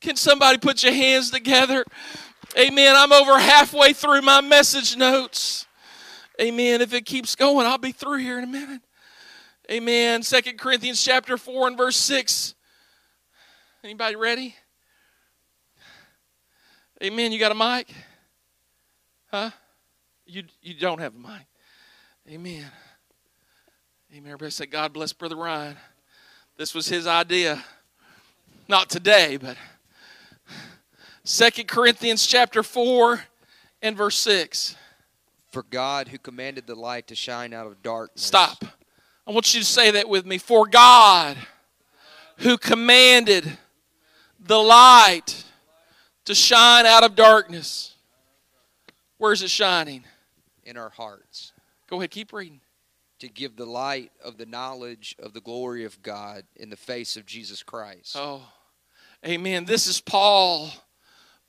Can 0.00 0.16
somebody 0.16 0.58
put 0.58 0.82
your 0.82 0.92
hands 0.92 1.30
together? 1.30 1.84
Amen. 2.58 2.94
I'm 2.96 3.12
over 3.12 3.38
halfway 3.38 3.92
through 3.92 4.22
my 4.22 4.40
message 4.40 4.96
notes. 4.96 5.66
Amen. 6.40 6.80
If 6.80 6.92
it 6.92 7.06
keeps 7.06 7.36
going, 7.36 7.66
I'll 7.66 7.78
be 7.78 7.92
through 7.92 8.18
here 8.18 8.38
in 8.38 8.44
a 8.44 8.48
minute. 8.48 8.82
Amen. 9.70 10.22
Second 10.22 10.58
Corinthians 10.58 11.02
chapter 11.02 11.38
4 11.38 11.68
and 11.68 11.78
verse 11.78 11.96
6. 11.96 12.54
Anybody 13.84 14.16
ready? 14.16 14.56
Amen. 17.02 17.32
You 17.32 17.38
got 17.38 17.52
a 17.52 17.54
mic? 17.54 17.94
Huh? 19.30 19.50
You 20.26 20.44
you 20.60 20.74
don't 20.74 21.00
have 21.00 21.14
a 21.14 21.18
mic. 21.18 21.46
Amen. 22.28 22.64
Amen. 24.12 24.26
Everybody 24.26 24.50
say, 24.52 24.66
God 24.66 24.92
bless 24.92 25.12
Brother 25.12 25.36
Ryan. 25.36 25.76
This 26.56 26.72
was 26.72 26.88
his 26.88 27.06
idea. 27.06 27.62
Not 28.68 28.88
today, 28.88 29.36
but 29.38 29.56
Second 31.24 31.66
Corinthians 31.66 32.24
chapter 32.26 32.62
4 32.62 33.24
and 33.82 33.96
verse 33.96 34.16
6. 34.18 34.76
For 35.50 35.64
God 35.64 36.08
who 36.08 36.18
commanded 36.18 36.66
the 36.66 36.76
light 36.76 37.08
to 37.08 37.16
shine 37.16 37.52
out 37.52 37.66
of 37.66 37.82
darkness. 37.82 38.24
Stop. 38.24 38.64
I 39.26 39.32
want 39.32 39.52
you 39.52 39.60
to 39.60 39.66
say 39.66 39.90
that 39.90 40.08
with 40.08 40.24
me. 40.24 40.38
For 40.38 40.66
God 40.66 41.36
who 42.38 42.56
commanded 42.56 43.58
the 44.38 44.58
light 44.58 45.44
to 46.24 46.34
shine 46.34 46.86
out 46.86 47.04
of 47.04 47.16
darkness. 47.16 47.96
Where's 49.18 49.42
it 49.42 49.50
shining? 49.50 50.04
In 50.64 50.76
our 50.76 50.90
hearts. 50.90 51.51
Go 51.92 51.98
ahead, 51.98 52.10
keep 52.10 52.32
reading. 52.32 52.62
To 53.18 53.28
give 53.28 53.54
the 53.54 53.66
light 53.66 54.12
of 54.24 54.38
the 54.38 54.46
knowledge 54.46 55.14
of 55.18 55.34
the 55.34 55.42
glory 55.42 55.84
of 55.84 56.00
God 56.00 56.44
in 56.56 56.70
the 56.70 56.76
face 56.76 57.18
of 57.18 57.26
Jesus 57.26 57.62
Christ. 57.62 58.16
Oh, 58.18 58.40
amen. 59.26 59.66
This 59.66 59.86
is 59.86 60.00
Paul. 60.00 60.70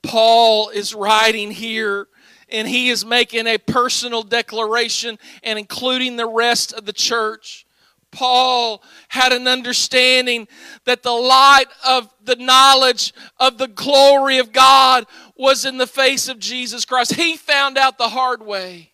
Paul 0.02 0.68
is 0.68 0.94
writing 0.94 1.50
here 1.50 2.08
and 2.50 2.68
he 2.68 2.90
is 2.90 3.06
making 3.06 3.46
a 3.46 3.56
personal 3.56 4.22
declaration 4.22 5.18
and 5.42 5.58
including 5.58 6.16
the 6.16 6.28
rest 6.28 6.74
of 6.74 6.84
the 6.84 6.92
church. 6.92 7.64
Paul 8.10 8.82
had 9.08 9.32
an 9.32 9.48
understanding 9.48 10.46
that 10.84 11.02
the 11.02 11.10
light 11.10 11.68
of 11.88 12.12
the 12.22 12.36
knowledge 12.36 13.14
of 13.38 13.56
the 13.56 13.68
glory 13.68 14.36
of 14.36 14.52
God 14.52 15.06
was 15.38 15.64
in 15.64 15.78
the 15.78 15.86
face 15.86 16.28
of 16.28 16.38
Jesus 16.38 16.84
Christ. 16.84 17.14
He 17.14 17.38
found 17.38 17.78
out 17.78 17.96
the 17.96 18.10
hard 18.10 18.44
way. 18.44 18.90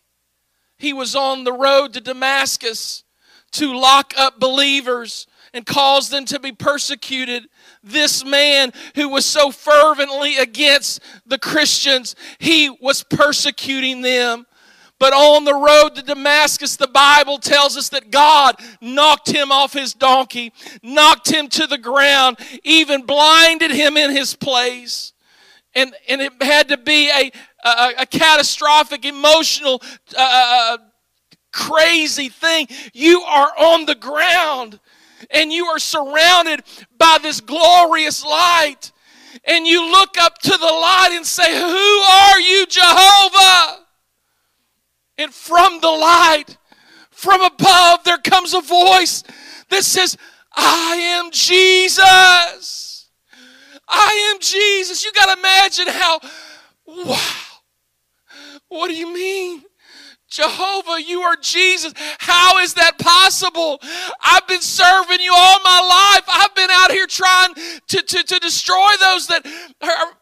He 0.80 0.94
was 0.94 1.14
on 1.14 1.44
the 1.44 1.52
road 1.52 1.92
to 1.92 2.00
Damascus 2.00 3.04
to 3.52 3.74
lock 3.74 4.14
up 4.16 4.40
believers 4.40 5.26
and 5.52 5.66
cause 5.66 6.08
them 6.08 6.24
to 6.24 6.40
be 6.40 6.52
persecuted. 6.52 7.44
This 7.84 8.24
man 8.24 8.72
who 8.94 9.10
was 9.10 9.26
so 9.26 9.50
fervently 9.50 10.38
against 10.38 11.00
the 11.26 11.38
Christians, 11.38 12.16
he 12.38 12.70
was 12.70 13.02
persecuting 13.02 14.00
them. 14.00 14.46
But 14.98 15.12
on 15.12 15.44
the 15.44 15.54
road 15.54 15.96
to 15.96 16.02
Damascus, 16.02 16.76
the 16.76 16.88
Bible 16.88 17.36
tells 17.38 17.76
us 17.76 17.90
that 17.90 18.10
God 18.10 18.56
knocked 18.80 19.30
him 19.30 19.52
off 19.52 19.74
his 19.74 19.92
donkey, 19.92 20.50
knocked 20.82 21.30
him 21.30 21.48
to 21.48 21.66
the 21.66 21.78
ground, 21.78 22.38
even 22.64 23.04
blinded 23.04 23.70
him 23.70 23.98
in 23.98 24.12
his 24.12 24.34
place. 24.34 25.12
And, 25.74 25.94
and 26.08 26.20
it 26.20 26.32
had 26.42 26.68
to 26.68 26.76
be 26.76 27.10
a, 27.10 27.30
a, 27.64 27.92
a 27.98 28.06
catastrophic, 28.06 29.04
emotional, 29.04 29.82
uh, 30.16 30.18
uh, 30.18 30.74
uh, 30.74 30.78
crazy 31.52 32.28
thing. 32.28 32.68
You 32.92 33.22
are 33.22 33.52
on 33.58 33.86
the 33.86 33.94
ground 33.94 34.78
and 35.30 35.52
you 35.52 35.66
are 35.66 35.78
surrounded 35.78 36.62
by 36.96 37.18
this 37.22 37.40
glorious 37.40 38.24
light. 38.24 38.92
And 39.44 39.66
you 39.66 39.90
look 39.90 40.16
up 40.20 40.38
to 40.38 40.50
the 40.50 40.56
light 40.56 41.10
and 41.12 41.24
say, 41.24 41.54
Who 41.54 41.66
are 41.66 42.40
you, 42.40 42.66
Jehovah? 42.66 43.86
And 45.18 45.32
from 45.32 45.80
the 45.80 45.90
light, 45.90 46.56
from 47.10 47.42
above, 47.42 48.04
there 48.04 48.18
comes 48.18 48.54
a 48.54 48.60
voice 48.60 49.22
that 49.68 49.84
says, 49.84 50.16
I 50.54 50.96
am 50.96 51.30
Jesus. 51.30 53.08
I 53.88 54.32
am 54.32 54.40
Jesus. 54.40 55.04
You 55.04 55.12
got 55.12 55.32
to 55.32 55.38
imagine 55.38 55.86
how, 55.88 56.20
wow. 56.86 57.49
What 58.70 58.88
do 58.88 58.94
you 58.94 59.12
mean? 59.12 59.62
Jehovah, 60.28 61.02
you 61.02 61.22
are 61.22 61.36
Jesus. 61.36 61.92
How 62.18 62.58
is 62.58 62.74
that 62.74 62.98
possible? 62.98 63.80
I've 64.20 64.46
been 64.46 64.60
serving 64.60 65.20
you 65.20 65.34
all 65.36 65.58
my 65.64 66.14
life. 66.14 66.24
I've 66.32 66.54
been 66.54 66.70
out 66.70 66.92
here 66.92 67.08
trying 67.08 67.54
to, 67.54 68.02
to, 68.02 68.22
to 68.22 68.38
destroy 68.38 68.88
those 69.00 69.26
that 69.26 69.44
are. 69.82 70.12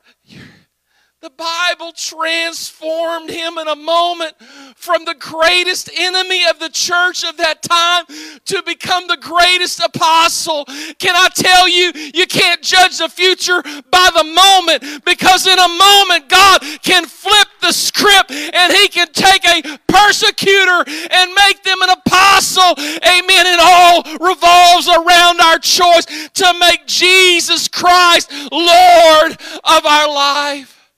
The 1.20 1.30
Bible 1.30 1.92
transformed 1.92 3.28
him 3.28 3.58
in 3.58 3.66
a 3.66 3.74
moment 3.74 4.34
from 4.76 5.04
the 5.04 5.16
greatest 5.18 5.90
enemy 5.98 6.46
of 6.46 6.60
the 6.60 6.68
church 6.68 7.24
of 7.24 7.36
that 7.38 7.60
time 7.60 8.04
to 8.48 8.62
become 8.64 9.06
the 9.06 9.16
greatest 9.16 9.80
apostle. 9.80 10.64
Can 10.98 11.14
I 11.14 11.28
tell 11.34 11.68
you, 11.68 11.92
you 12.14 12.26
can't 12.26 12.62
judge 12.62 12.98
the 12.98 13.08
future 13.08 13.62
by 13.62 14.10
the 14.14 14.24
moment 14.24 15.04
because 15.04 15.46
in 15.46 15.58
a 15.58 15.68
moment 15.68 16.28
God 16.28 16.60
can 16.82 17.06
flip 17.06 17.48
the 17.60 17.72
script 17.72 18.30
and 18.30 18.72
he 18.72 18.88
can 18.88 19.08
take 19.12 19.44
a 19.44 19.78
persecutor 19.86 20.84
and 21.10 21.34
make 21.34 21.62
them 21.62 21.82
an 21.82 21.90
apostle. 21.90 22.74
Amen. 22.78 23.46
It 23.46 23.60
all 23.60 24.02
revolves 24.18 24.88
around 24.88 25.40
our 25.40 25.58
choice 25.58 26.06
to 26.34 26.54
make 26.58 26.86
Jesus 26.86 27.68
Christ 27.68 28.30
Lord 28.50 29.32
of 29.64 29.86
our 29.86 30.08
life. 30.08 30.90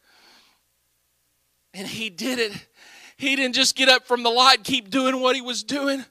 And 1.74 1.86
he 1.86 2.10
did 2.10 2.38
it. 2.38 2.52
He 3.16 3.36
didn't 3.36 3.54
just 3.54 3.76
get 3.76 3.88
up 3.88 4.06
from 4.06 4.22
the 4.22 4.30
light, 4.30 4.64
keep 4.64 4.88
doing 4.88 5.20
what 5.20 5.36
he 5.36 5.42
was 5.42 5.62
doing, 5.62 6.04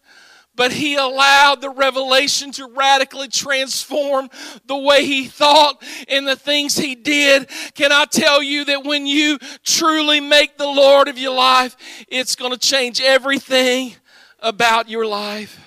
but 0.59 0.73
he 0.73 0.95
allowed 0.95 1.61
the 1.61 1.69
revelation 1.69 2.51
to 2.51 2.67
radically 2.67 3.29
transform 3.29 4.29
the 4.65 4.75
way 4.75 5.05
he 5.05 5.25
thought 5.25 5.81
and 6.09 6.27
the 6.27 6.35
things 6.35 6.75
he 6.75 6.95
did. 6.95 7.49
Can 7.75 7.93
I 7.93 8.03
tell 8.03 8.43
you 8.43 8.65
that 8.65 8.83
when 8.83 9.07
you 9.07 9.39
truly 9.63 10.19
make 10.19 10.57
the 10.57 10.67
Lord 10.67 11.07
of 11.07 11.17
your 11.17 11.33
life, 11.33 11.77
it's 12.09 12.35
going 12.35 12.51
to 12.51 12.57
change 12.57 12.99
everything 12.99 13.95
about 14.41 14.89
your 14.89 15.05
life? 15.05 15.57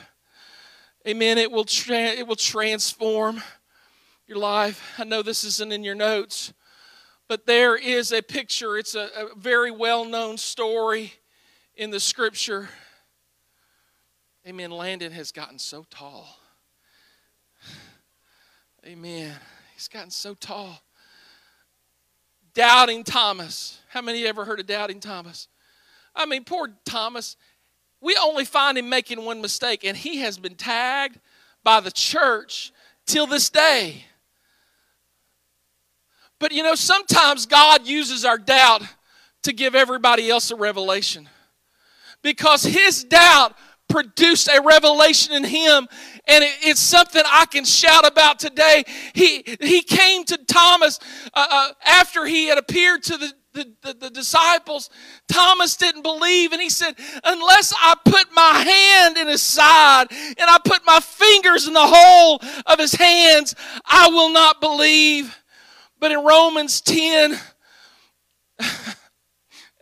Amen. 1.08 1.38
It 1.38 1.50
will, 1.50 1.64
tra- 1.64 2.12
it 2.12 2.26
will 2.26 2.36
transform 2.36 3.42
your 4.26 4.36
life. 4.36 4.92
I 4.98 5.04
know 5.04 5.22
this 5.22 5.42
isn't 5.42 5.72
in 5.72 5.84
your 5.84 5.94
notes, 5.94 6.52
but 7.28 7.46
there 7.46 7.76
is 7.76 8.12
a 8.12 8.20
picture. 8.20 8.76
It's 8.76 8.94
a, 8.94 9.08
a 9.16 9.34
very 9.38 9.70
well 9.70 10.04
known 10.04 10.36
story 10.36 11.14
in 11.76 11.90
the 11.90 11.98
scripture. 11.98 12.68
Amen. 14.46 14.72
Landon 14.72 15.12
has 15.12 15.30
gotten 15.30 15.58
so 15.58 15.86
tall. 15.88 16.36
Amen. 18.84 19.32
He's 19.74 19.86
gotten 19.86 20.10
so 20.10 20.34
tall. 20.34 20.82
Doubting 22.52 23.04
Thomas. 23.04 23.78
How 23.88 24.02
many 24.02 24.26
ever 24.26 24.44
heard 24.44 24.58
of 24.58 24.66
Doubting 24.66 24.98
Thomas? 24.98 25.46
I 26.14 26.26
mean, 26.26 26.42
poor 26.42 26.68
Thomas. 26.84 27.36
We 28.00 28.16
only 28.20 28.44
find 28.44 28.76
him 28.76 28.88
making 28.88 29.24
one 29.24 29.40
mistake, 29.40 29.84
and 29.84 29.96
he 29.96 30.18
has 30.18 30.38
been 30.38 30.56
tagged 30.56 31.20
by 31.62 31.78
the 31.78 31.92
church 31.92 32.72
till 33.06 33.28
this 33.28 33.48
day. 33.48 34.06
But 36.40 36.50
you 36.50 36.64
know, 36.64 36.74
sometimes 36.74 37.46
God 37.46 37.86
uses 37.86 38.24
our 38.24 38.38
doubt 38.38 38.82
to 39.42 39.52
give 39.52 39.76
everybody 39.76 40.28
else 40.28 40.50
a 40.50 40.56
revelation. 40.56 41.28
Because 42.22 42.64
his 42.64 43.04
doubt 43.04 43.56
produced 43.92 44.48
a 44.48 44.60
revelation 44.62 45.34
in 45.34 45.44
him 45.44 45.86
and 46.26 46.42
it, 46.42 46.52
it's 46.62 46.80
something 46.80 47.22
i 47.26 47.44
can 47.46 47.64
shout 47.64 48.10
about 48.10 48.38
today. 48.38 48.84
He, 49.12 49.44
he 49.60 49.82
came 49.82 50.24
to 50.24 50.38
thomas 50.38 50.98
uh, 51.34 51.46
uh, 51.50 51.68
after 51.84 52.24
he 52.24 52.46
had 52.46 52.56
appeared 52.56 53.02
to 53.04 53.18
the, 53.18 53.32
the, 53.52 53.72
the, 53.82 53.94
the, 53.94 54.10
disciples. 54.10 54.88
Thomas 55.30 55.76
didn't 55.76 56.02
believe 56.02 56.52
and 56.52 56.62
he 56.62 56.70
said 56.70 56.94
unless 57.22 57.74
i 57.76 57.94
put 58.02 58.26
my 58.34 58.64
hand 58.66 59.18
in 59.18 59.28
his 59.28 59.42
side 59.42 60.06
and 60.10 60.48
i 60.48 60.58
put 60.64 60.80
my 60.86 61.00
fingers 61.00 61.68
in 61.68 61.74
the 61.74 61.86
hole 61.86 62.40
of 62.64 62.78
his 62.78 62.94
hands 62.94 63.54
i 63.84 64.08
will 64.08 64.32
not 64.32 64.60
believe. 64.60 65.36
But 66.02 66.10
in 66.10 66.24
Romans 66.24 66.80
10, 66.80 67.38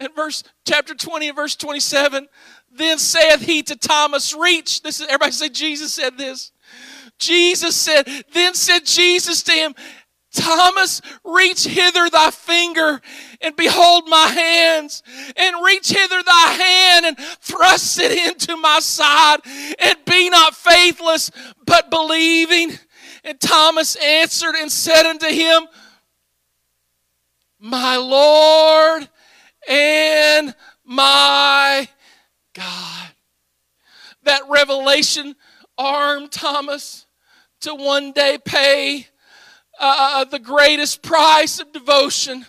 in 0.00 0.08
verse 0.14 0.44
chapter 0.66 0.94
20 0.94 1.28
and 1.28 1.36
verse 1.36 1.56
27, 1.56 2.28
then 2.80 2.98
saith 2.98 3.42
he 3.42 3.62
to 3.64 3.76
Thomas, 3.76 4.34
Reach. 4.34 4.82
This 4.82 5.00
is 5.00 5.06
everybody 5.06 5.32
say 5.32 5.48
Jesus 5.48 5.92
said 5.92 6.16
this. 6.16 6.52
Jesus 7.18 7.76
said, 7.76 8.08
then 8.32 8.54
said 8.54 8.86
Jesus 8.86 9.42
to 9.42 9.52
him, 9.52 9.74
Thomas, 10.32 11.02
reach 11.24 11.64
hither 11.64 12.08
thy 12.08 12.30
finger 12.30 13.00
and 13.40 13.54
behold 13.56 14.04
my 14.08 14.28
hands, 14.28 15.02
and 15.36 15.56
reach 15.64 15.90
hither 15.90 16.22
thy 16.22 16.52
hand 16.52 17.06
and 17.06 17.18
thrust 17.18 17.98
it 18.00 18.12
into 18.28 18.56
my 18.56 18.78
side, 18.80 19.40
and 19.78 19.96
be 20.06 20.30
not 20.30 20.54
faithless, 20.54 21.30
but 21.66 21.90
believing. 21.90 22.78
And 23.24 23.38
Thomas 23.40 23.96
answered 23.96 24.54
and 24.54 24.70
said 24.72 25.04
unto 25.04 25.26
him, 25.26 25.66
my 27.60 27.96
Lord 27.96 29.08
and 29.68 30.54
my 30.84 31.88
God. 32.54 33.08
That 34.24 34.42
revelation 34.48 35.36
armed 35.78 36.30
Thomas 36.30 37.06
to 37.60 37.74
one 37.74 38.12
day 38.12 38.38
pay 38.44 39.06
uh, 39.78 40.24
the 40.24 40.38
greatest 40.38 41.02
price 41.02 41.58
of 41.58 41.72
devotion 41.72 42.46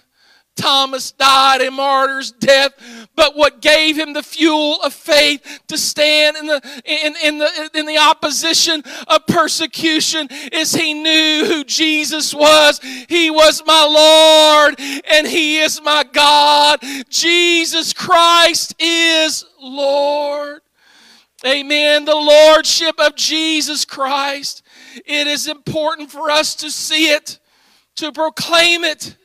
Thomas 0.56 1.12
died 1.12 1.62
a 1.62 1.72
martyr's 1.72 2.32
death, 2.32 2.74
but 3.16 3.36
what 3.36 3.62
gave 3.62 3.98
him 3.98 4.14
the 4.14 4.22
fuel 4.22 4.82
of 4.84 4.94
faith 4.94 5.62
to 5.68 5.78
stand 5.78 6.36
in 6.38 6.48
the, 6.48 6.82
in, 6.86 7.16
in, 7.24 7.38
the, 7.38 7.70
in 7.74 7.86
the 7.86 7.98
opposition 7.98 8.84
of 9.08 9.26
persecution 9.28 10.28
is 10.52 10.74
he 10.74 10.94
knew 10.94 11.46
who 11.46 11.64
Jesus 11.64 12.34
was. 12.34 12.80
He 13.08 13.32
was 13.32 13.64
my 13.66 13.86
Lord 13.86 14.76
and 15.10 15.26
he 15.26 15.60
is 15.60 15.82
my 15.82 16.04
God. 16.12 16.80
Jesus 17.10 17.94
Christ 17.94 18.76
is 18.78 19.46
Lord. 19.60 20.62
Amen. 21.46 22.06
The 22.06 22.16
Lordship 22.16 23.00
of 23.00 23.16
Jesus 23.16 23.86
Christ. 23.86 24.64
It 25.06 25.28
is 25.28 25.48
important 25.48 26.12
for 26.12 26.30
us 26.30 26.56
to 26.56 26.70
see 26.70 27.10
it, 27.10 27.40
to 27.96 28.12
proclaim 28.12 28.84
it 28.84 29.16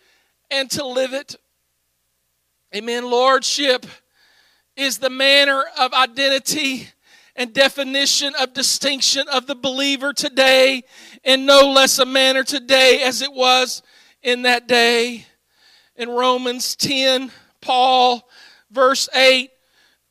and 0.51 0.71
to 0.73 0.87
live 0.87 1.13
it. 1.13 1.37
Amen. 2.75 3.09
Lordship 3.11 3.87
is 4.77 4.99
the 4.99 5.11
manner 5.11 5.65
of 5.79 5.93
identity 5.93 6.89
and 7.37 7.53
definition 7.53 8.35
of 8.41 8.55
distinction 8.55 9.27
of 9.29 9.47
the 9.47 9.55
believer 9.55 10.13
today, 10.13 10.83
and 11.25 11.47
no 11.47 11.71
less 11.71 11.99
a 11.99 12.07
manner 12.07 12.43
today 12.43 13.03
as 13.03 13.23
it 13.23 13.33
was 13.33 13.83
in 14.23 14.43
that 14.43 14.67
day. 14.67 15.27
In 15.97 16.11
Romans 16.11 16.77
10, 16.77 17.31
Paul, 17.61 18.29
verse 18.71 19.09
8, 19.15 19.51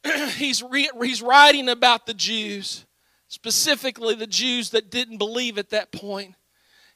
he's, 0.36 0.64
re- 0.64 0.90
he's 1.02 1.22
writing 1.22 1.70
about 1.70 2.06
the 2.06 2.14
Jews, 2.14 2.86
specifically 3.28 4.16
the 4.16 4.28
Jews 4.28 4.70
that 4.72 4.92
didn't 4.92 5.18
believe 5.18 5.58
at 5.58 5.72
that 5.72 5.92
point. 5.92 6.36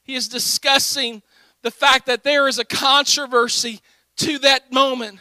He 0.02 0.14
is 0.14 0.28
discussing 0.28 1.22
the 1.62 1.70
fact 1.70 2.06
that 2.06 2.24
there 2.24 2.48
is 2.48 2.58
a 2.58 2.64
controversy 2.64 3.80
to 4.16 4.38
that 4.40 4.72
moment 4.72 5.18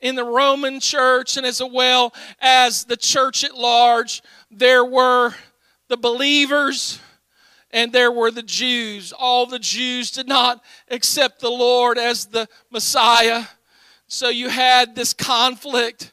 in 0.00 0.14
the 0.14 0.24
Roman 0.24 0.80
church 0.80 1.36
and 1.36 1.44
as 1.46 1.60
well 1.62 2.14
as 2.40 2.84
the 2.84 2.96
church 2.96 3.44
at 3.44 3.56
large. 3.56 4.22
There 4.50 4.84
were 4.84 5.34
the 5.88 5.96
believers 5.96 7.00
and 7.70 7.92
there 7.92 8.12
were 8.12 8.30
the 8.30 8.42
Jews. 8.42 9.12
All 9.12 9.46
the 9.46 9.58
Jews 9.58 10.10
did 10.10 10.28
not 10.28 10.62
accept 10.90 11.40
the 11.40 11.50
Lord 11.50 11.98
as 11.98 12.26
the 12.26 12.48
Messiah. 12.70 13.44
So 14.06 14.28
you 14.28 14.48
had 14.48 14.94
this 14.94 15.12
conflict. 15.12 16.12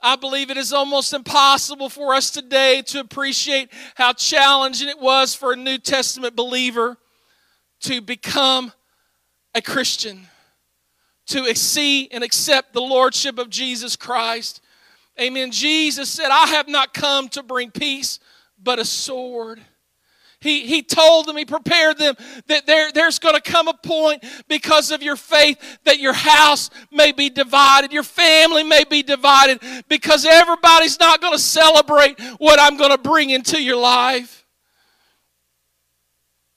I 0.00 0.16
believe 0.16 0.50
it 0.50 0.56
is 0.56 0.72
almost 0.72 1.14
impossible 1.14 1.88
for 1.88 2.14
us 2.14 2.30
today 2.30 2.82
to 2.88 3.00
appreciate 3.00 3.70
how 3.94 4.12
challenging 4.12 4.88
it 4.88 5.00
was 5.00 5.34
for 5.34 5.52
a 5.52 5.56
New 5.56 5.78
Testament 5.78 6.36
believer 6.36 6.98
to 7.80 8.00
become 8.00 8.72
a 9.54 9.62
Christian, 9.62 10.26
to 11.26 11.54
see 11.54 12.08
and 12.08 12.22
accept 12.22 12.72
the 12.72 12.80
Lordship 12.80 13.38
of 13.38 13.48
Jesus 13.48 13.96
Christ. 13.96 14.60
Amen. 15.20 15.50
Jesus 15.52 16.10
said, 16.10 16.28
I 16.30 16.48
have 16.48 16.68
not 16.68 16.92
come 16.92 17.28
to 17.30 17.42
bring 17.42 17.70
peace, 17.70 18.18
but 18.62 18.78
a 18.78 18.84
sword. 18.84 19.60
He, 20.40 20.66
he 20.66 20.82
told 20.82 21.24
them, 21.24 21.38
he 21.38 21.46
prepared 21.46 21.96
them 21.96 22.16
that 22.48 22.66
there, 22.66 22.92
there's 22.92 23.18
going 23.18 23.34
to 23.34 23.40
come 23.40 23.66
a 23.66 23.72
point 23.72 24.22
because 24.46 24.90
of 24.90 25.02
your 25.02 25.16
faith 25.16 25.78
that 25.84 26.00
your 26.00 26.12
house 26.12 26.68
may 26.90 27.12
be 27.12 27.30
divided, 27.30 27.92
your 27.92 28.02
family 28.02 28.62
may 28.62 28.84
be 28.84 29.02
divided, 29.02 29.60
because 29.88 30.26
everybody's 30.26 31.00
not 31.00 31.22
going 31.22 31.32
to 31.32 31.42
celebrate 31.42 32.20
what 32.36 32.60
I'm 32.60 32.76
going 32.76 32.90
to 32.90 32.98
bring 32.98 33.30
into 33.30 33.62
your 33.62 33.76
life. 33.76 34.44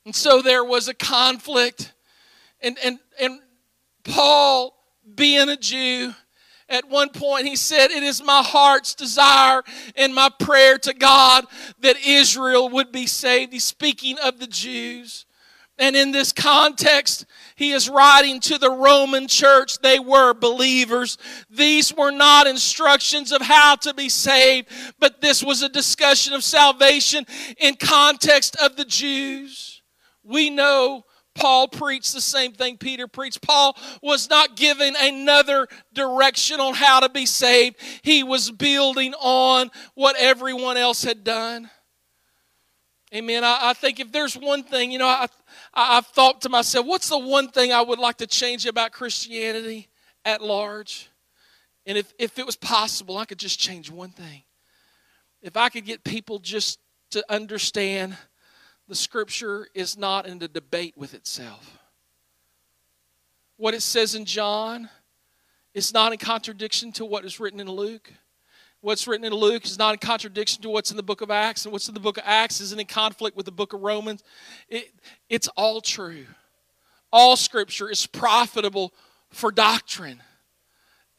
And 0.04 0.14
so 0.14 0.42
there 0.42 0.66
was 0.66 0.90
a 0.90 0.94
conflict 0.94 1.94
and, 2.62 2.78
and, 2.84 3.00
and 3.20 3.40
Paul, 4.04 4.74
being 5.16 5.50
a 5.50 5.58
Jew, 5.58 6.14
at 6.70 6.90
one 6.90 7.10
point 7.10 7.48
he 7.48 7.56
said, 7.56 7.92
It 7.92 8.04
is 8.04 8.24
my 8.24 8.44
heart's 8.44 8.94
desire 8.94 9.64
and 9.96 10.14
my 10.14 10.30
prayer 10.40 10.78
to 10.80 10.94
God 10.94 11.46
that 11.80 11.96
Israel 12.06 12.70
would 12.70 12.92
be 12.92 13.08
saved. 13.08 13.54
He's 13.54 13.64
speaking 13.64 14.18
of 14.20 14.40
the 14.40 14.48
Jews. 14.48 15.26
And 15.80 15.96
in 15.96 16.12
this 16.12 16.34
context, 16.34 17.26
he 17.56 17.72
is 17.72 17.88
writing 17.88 18.40
to 18.42 18.58
the 18.58 18.72
Roman 18.72 19.28
church. 19.28 19.78
They 19.78 20.00
were 20.00 20.34
believers. 20.34 21.20
These 21.52 21.96
were 21.96 22.10
not 22.10 22.48
instructions 22.48 23.32
of 23.32 23.44
how 23.44 23.76
to 23.78 23.94
be 23.94 24.10
saved, 24.10 24.70
but 25.00 25.22
this 25.22 25.44
was 25.44 25.62
a 25.62 25.70
discussion 25.70 26.34
of 26.34 26.44
salvation 26.44 27.26
in 27.60 27.76
context 27.76 28.56
of 28.56 28.76
the 28.76 28.86
Jews. 28.86 29.84
We 30.24 30.50
know 30.50 31.04
Paul 31.38 31.68
preached 31.68 32.14
the 32.14 32.22
same 32.22 32.52
thing 32.52 32.78
Peter 32.78 33.08
preached. 33.08 33.42
Paul 33.42 33.78
was 34.02 34.30
not 34.30 34.56
giving 34.56 34.94
another 35.00 35.68
direction 35.94 36.60
on 36.60 36.74
how 36.74 37.00
to 37.00 37.10
be 37.10 37.26
saved, 37.26 37.78
he 38.02 38.24
was 38.24 38.52
building 38.52 39.14
on 39.14 39.72
what 39.94 40.16
everyone 40.18 40.78
else 40.78 41.04
had 41.04 41.24
done. 41.24 41.70
Amen. 43.16 43.44
I, 43.44 43.60
I 43.62 43.74
think 43.74 44.02
if 44.02 44.12
there's 44.12 44.36
one 44.36 44.64
thing, 44.64 44.92
you 44.92 45.00
know, 45.00 45.08
I, 45.08 45.28
I, 45.74 45.98
I've 45.98 46.08
thought 46.08 46.42
to 46.42 46.50
myself, 46.50 46.86
what's 46.86 47.08
the 47.08 47.18
one 47.18 47.48
thing 47.48 47.72
I 47.72 47.82
would 47.82 48.00
like 48.00 48.18
to 48.18 48.28
change 48.28 48.66
about 48.66 48.92
Christianity 48.92 49.88
at 50.26 50.42
large? 50.42 51.10
And 51.86 51.98
if, 51.98 52.14
if 52.20 52.38
it 52.38 52.46
was 52.46 52.58
possible, 52.58 53.18
I 53.18 53.24
could 53.24 53.40
just 53.40 53.60
change 53.60 53.90
one 53.90 54.10
thing. 54.10 54.44
If 55.42 55.56
I 55.56 55.70
could 55.70 55.86
get 55.86 56.04
people 56.04 56.40
just 56.40 56.80
to 57.12 57.24
understand 57.30 58.18
the 58.88 58.96
scripture 58.96 59.68
is 59.74 59.98
not 59.98 60.26
in 60.26 60.42
a 60.42 60.48
debate 60.48 60.96
with 60.98 61.14
itself. 61.14 61.78
What 63.58 63.74
it 63.74 63.82
says 63.82 64.16
in 64.16 64.26
John 64.26 64.90
is 65.74 65.94
not 65.94 66.12
in 66.12 66.18
contradiction 66.18 66.92
to 66.94 67.06
what 67.06 67.26
is 67.26 67.40
written 67.40 67.60
in 67.60 67.70
Luke. 67.70 68.12
What's 68.82 69.08
written 69.08 69.26
in 69.26 69.34
Luke 69.34 69.66
is 69.66 69.78
not 69.78 69.94
in 69.94 70.00
contradiction 70.00 70.62
to 70.62 70.70
what's 70.70 70.92
in 70.92 70.98
the 70.98 71.04
book 71.04 71.22
of 71.22 71.32
Acts, 71.32 71.66
and 71.66 71.72
what's 71.72 71.88
in 71.88 71.94
the 71.94 72.00
book 72.00 72.18
of 72.18 72.24
Acts 72.26 72.62
isn't 72.62 72.80
in 72.80 72.86
conflict 72.86 73.36
with 73.36 73.46
the 73.46 73.52
book 73.52 73.74
of 73.74 73.82
Romans. 73.82 74.24
It, 74.70 74.94
it's 75.30 75.48
all 75.50 75.82
true. 75.82 76.26
All 77.12 77.36
scripture 77.36 77.90
is 77.90 78.06
profitable 78.06 78.94
for 79.32 79.52
doctrine. 79.52 80.22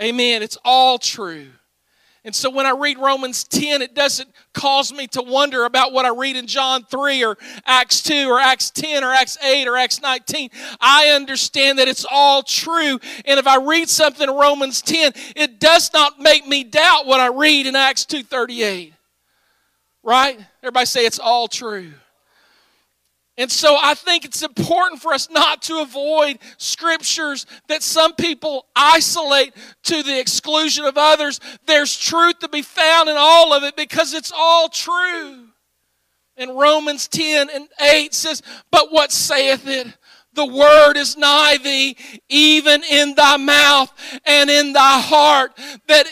Amen. 0.01 0.43
It's 0.43 0.59
all 0.65 0.99
true. 0.99 1.49
And 2.25 2.35
so 2.35 2.51
when 2.51 2.67
I 2.67 2.71
read 2.71 2.99
Romans 2.99 3.45
10, 3.45 3.81
it 3.81 3.95
doesn't 3.95 4.29
cause 4.53 4.93
me 4.93 5.07
to 5.09 5.23
wonder 5.23 5.65
about 5.65 5.93
what 5.93 6.05
I 6.05 6.11
read 6.11 6.37
in 6.37 6.47
John 6.47 6.85
3 6.85 7.25
or 7.25 7.39
Acts 7.65 8.03
2 8.03 8.29
or 8.29 8.41
Acts 8.41 8.71
10 8.71 9.05
or 9.05 9.13
Acts 9.13 9.39
8 9.43 9.69
or 9.69 9.77
Acts 9.77 10.03
19. 10.03 10.51
I 10.81 11.09
understand 11.09 11.79
that 11.79 11.89
it's 11.89 12.05
all 12.11 12.43
true. 12.43 12.99
And 13.25 13.39
if 13.39 13.47
I 13.47 13.57
read 13.57 13.89
something 13.89 14.29
in 14.29 14.35
Romans 14.35 14.83
10, 14.83 15.13
it 15.37 15.61
does 15.61 15.93
not 15.93 16.19
make 16.19 16.47
me 16.47 16.65
doubt 16.65 17.07
what 17.07 17.21
I 17.21 17.29
read 17.29 17.67
in 17.67 17.77
Acts 17.77 18.05
2:38. 18.05 18.95
Right? 20.03 20.39
Everybody 20.63 20.87
say 20.87 21.07
it's 21.07 21.19
all 21.19 21.49
true. 21.49 21.93
And 23.39 23.53
so 23.53 23.79
I 23.81 23.95
think 23.95 24.25
it's 24.25 24.43
important 24.43 25.01
for 25.01 25.15
us 25.15 25.31
not 25.31 25.63
to 25.63 25.79
avoid 25.79 26.41
scriptures 26.57 27.47
that 27.69 27.85
some 27.85 28.15
people 28.17 28.67
isolate 28.75 29.55
to 29.85 30.03
the 30.03 30.19
exclusion 30.19 30.85
of 30.85 30.99
others. 30.99 31.39
There's 31.65 31.97
truth 31.97 32.41
to 32.41 32.49
be 32.49 32.63
found 32.63 33.09
in 33.09 33.15
all 33.17 33.55
of 33.55 33.63
it 33.63 33.77
because 33.77 34.13
it's 34.13 34.33
all 34.37 34.69
true. 34.69 35.47
And 36.37 36.59
Romans 36.59 37.07
10 37.07 37.49
and 37.49 37.69
8 37.81 38.13
says, 38.13 38.43
But 38.73 38.91
what 38.91 39.13
saith 39.13 39.69
it? 39.69 39.87
The 40.35 40.45
word 40.45 40.97
is 40.97 41.17
nigh 41.17 41.59
thee, 41.59 41.97
even 42.29 42.83
in 42.83 43.15
thy 43.15 43.37
mouth 43.37 43.93
and 44.27 44.51
in 44.51 44.73
thy 44.73 45.01
heart, 45.01 45.53
that 45.87 46.07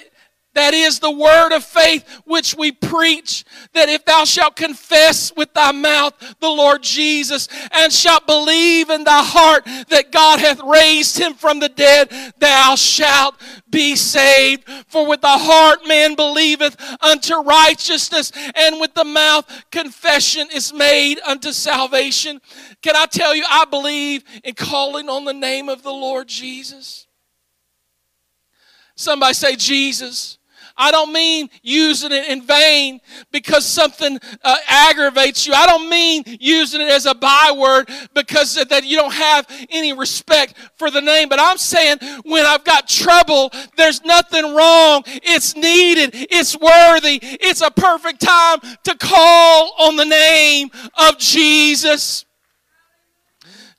that 0.56 0.72
is 0.72 1.00
the 1.00 1.10
word 1.10 1.52
of 1.54 1.62
faith 1.62 2.22
which 2.24 2.56
we 2.56 2.72
preach. 2.72 3.44
That 3.74 3.90
if 3.90 4.06
thou 4.06 4.24
shalt 4.24 4.56
confess 4.56 5.30
with 5.36 5.52
thy 5.52 5.70
mouth 5.70 6.14
the 6.40 6.48
Lord 6.48 6.82
Jesus 6.82 7.46
and 7.72 7.92
shalt 7.92 8.26
believe 8.26 8.88
in 8.88 9.04
thy 9.04 9.22
heart 9.22 9.66
that 9.90 10.10
God 10.10 10.40
hath 10.40 10.60
raised 10.62 11.18
him 11.18 11.34
from 11.34 11.60
the 11.60 11.68
dead, 11.68 12.10
thou 12.38 12.74
shalt 12.74 13.34
be 13.68 13.96
saved. 13.96 14.64
For 14.88 15.06
with 15.06 15.20
the 15.20 15.28
heart 15.28 15.86
man 15.86 16.14
believeth 16.14 16.76
unto 17.02 17.34
righteousness, 17.34 18.32
and 18.54 18.80
with 18.80 18.94
the 18.94 19.04
mouth 19.04 19.44
confession 19.70 20.48
is 20.54 20.72
made 20.72 21.20
unto 21.20 21.52
salvation. 21.52 22.40
Can 22.80 22.96
I 22.96 23.04
tell 23.04 23.34
you, 23.34 23.44
I 23.48 23.66
believe 23.66 24.24
in 24.42 24.54
calling 24.54 25.10
on 25.10 25.26
the 25.26 25.34
name 25.34 25.68
of 25.68 25.82
the 25.82 25.92
Lord 25.92 26.28
Jesus. 26.28 27.06
Somebody 28.96 29.34
say, 29.34 29.56
Jesus. 29.56 30.35
I 30.76 30.90
don't 30.90 31.12
mean 31.12 31.48
using 31.62 32.12
it 32.12 32.28
in 32.28 32.42
vain 32.42 33.00
because 33.32 33.64
something 33.64 34.18
uh, 34.44 34.56
aggravates 34.68 35.46
you. 35.46 35.54
I 35.54 35.66
don't 35.66 35.88
mean 35.88 36.22
using 36.40 36.80
it 36.80 36.88
as 36.88 37.06
a 37.06 37.14
byword 37.14 37.88
because 38.14 38.54
that 38.56 38.84
you 38.84 38.96
don't 38.96 39.12
have 39.12 39.46
any 39.70 39.92
respect 39.92 40.54
for 40.76 40.90
the 40.90 41.00
name. 41.00 41.28
But 41.28 41.40
I'm 41.40 41.58
saying 41.58 41.98
when 42.24 42.44
I've 42.44 42.64
got 42.64 42.88
trouble, 42.88 43.50
there's 43.76 44.04
nothing 44.04 44.54
wrong. 44.54 45.02
It's 45.06 45.56
needed. 45.56 46.10
It's 46.30 46.56
worthy. 46.58 47.18
It's 47.22 47.62
a 47.62 47.70
perfect 47.70 48.20
time 48.20 48.58
to 48.84 48.96
call 48.98 49.74
on 49.78 49.96
the 49.96 50.04
name 50.04 50.70
of 50.98 51.18
Jesus. 51.18 52.24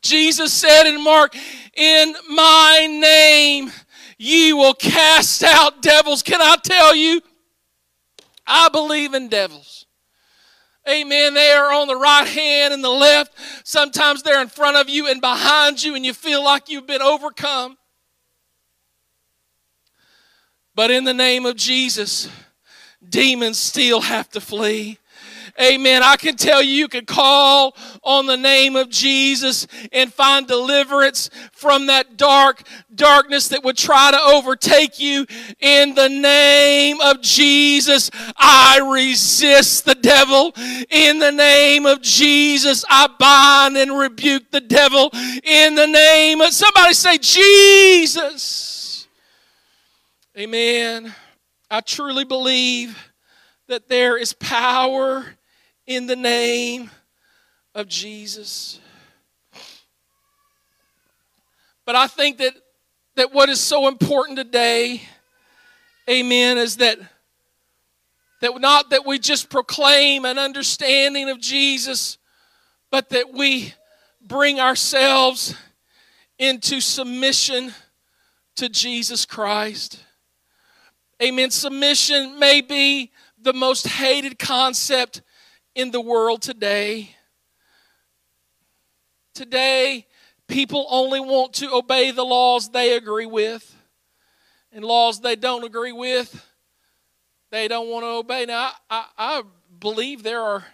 Jesus 0.02 0.54
said 0.54 0.88
in 0.88 1.04
Mark, 1.04 1.36
in 1.76 2.16
my 2.30 2.88
name, 2.90 3.72
Ye 4.18 4.54
will 4.54 4.74
cast 4.74 5.44
out 5.44 5.82
devils. 5.82 6.24
Can 6.24 6.42
I 6.42 6.56
tell 6.64 6.96
you? 6.96 7.22
I 8.46 8.70
believe 8.70 9.14
in 9.14 9.28
devils. 9.28 9.86
Amen. 10.90 11.34
They 11.34 11.52
are 11.52 11.74
on 11.74 11.88
the 11.88 11.98
right 11.98 12.28
hand 12.28 12.74
and 12.74 12.84
the 12.84 12.90
left. 12.90 13.34
Sometimes 13.68 14.24
they're 14.24 14.42
in 14.42 14.48
front 14.48 14.78
of 14.78 14.88
you 14.90 15.08
and 15.08 15.20
behind 15.20 15.84
you, 15.84 15.96
and 15.96 16.06
you 16.06 16.14
feel 16.14 16.44
like 16.44 16.70
you've 16.70 16.88
been 16.88 17.02
overcome. 17.02 17.78
But 20.74 20.92
in 20.92 21.04
the 21.04 21.14
name 21.14 21.46
of 21.46 21.56
Jesus, 21.56 22.30
demons 23.08 23.58
still 23.58 24.00
have 24.02 24.30
to 24.30 24.40
flee. 24.40 24.98
Amen. 25.60 26.04
I 26.04 26.18
can 26.18 26.36
tell 26.36 26.62
you, 26.62 26.72
you 26.72 26.88
can 26.88 27.06
call 27.06 27.76
on 28.04 28.28
the 28.28 28.38
name 28.38 28.76
of 28.76 28.90
Jesus 28.90 29.66
and 29.92 30.14
find 30.14 30.48
deliverance 30.48 31.32
from 31.52 31.88
that 31.88 32.16
dark 32.16 32.62
darkness 32.94 33.48
that 33.48 33.64
would 33.64 33.78
try 33.78 34.12
to 34.12 34.20
overtake 34.20 35.00
you. 35.00 35.26
In 35.60 35.96
the 35.96 36.10
name 36.10 37.02
of 37.02 37.22
Jesus, 37.22 38.12
I 38.38 38.80
resist 38.94 39.86
the 39.86 39.96
devil. 39.96 40.54
In 40.92 41.18
the 41.18 41.32
name 41.32 41.88
of 41.88 42.04
Jesus, 42.04 42.86
I 42.88 43.08
bind 43.18 43.78
and 43.78 43.98
rebuke 43.98 44.52
the 44.52 44.62
devil. 44.62 45.10
In 45.44 45.74
the 45.74 45.88
name 45.88 46.40
of 46.42 46.54
somebody 46.54 46.94
say, 46.94 47.18
Jesus. 47.18 49.08
Amen. 50.38 51.16
I 51.72 51.82
truly 51.82 52.26
believe 52.26 53.12
that 53.68 53.90
there 53.90 54.18
is 54.18 54.34
power 54.34 55.26
in 55.88 56.06
the 56.06 56.16
name 56.16 56.92
of 57.74 57.88
Jesus. 57.88 58.80
But 61.86 61.96
I 61.96 62.08
think 62.08 62.38
that, 62.40 62.54
that 63.16 63.34
what 63.34 63.48
is 63.48 63.62
so 63.62 63.88
important 63.88 64.38
today, 64.38 65.02
amen, 66.10 66.58
is 66.58 66.76
that, 66.78 67.00
that 68.42 68.60
not 68.60 68.90
that 68.90 69.06
we 69.06 69.18
just 69.18 69.50
proclaim 69.50 70.26
an 70.26 70.38
understanding 70.38 71.30
of 71.30 71.40
Jesus, 71.40 72.18
but 72.92 73.10
that 73.10 73.34
we 73.34 73.74
bring 74.22 74.60
ourselves 74.60 75.56
into 76.38 76.82
submission 76.82 77.74
to 78.58 78.68
Jesus 78.68 79.26
Christ. 79.26 80.04
Amen. 81.24 81.50
Submission 81.50 82.38
may 82.38 82.60
be 82.60 83.12
the 83.42 83.54
most 83.54 83.88
hated 83.88 84.38
concept 84.38 85.22
in 85.78 85.92
the 85.92 86.02
world 86.02 86.42
today. 86.42 87.12
Today, 89.36 90.08
people 90.48 90.88
only 90.90 91.20
want 91.20 91.54
to 91.54 91.72
obey 91.72 92.10
the 92.10 92.26
laws 92.26 92.70
they 92.70 92.98
agree 92.98 93.28
with, 93.28 93.76
and 94.72 94.84
laws 94.84 95.22
they 95.22 95.36
don't 95.36 95.64
agree 95.64 95.92
with, 95.92 96.44
they 97.52 97.68
don't 97.68 97.90
want 97.90 98.04
to 98.04 98.08
obey. 98.08 98.46
Now, 98.48 98.72
I, 98.90 99.06
I, 99.20 99.40
I 99.40 99.44
believe 99.80 100.24
there 100.24 100.42
are, 100.42 100.66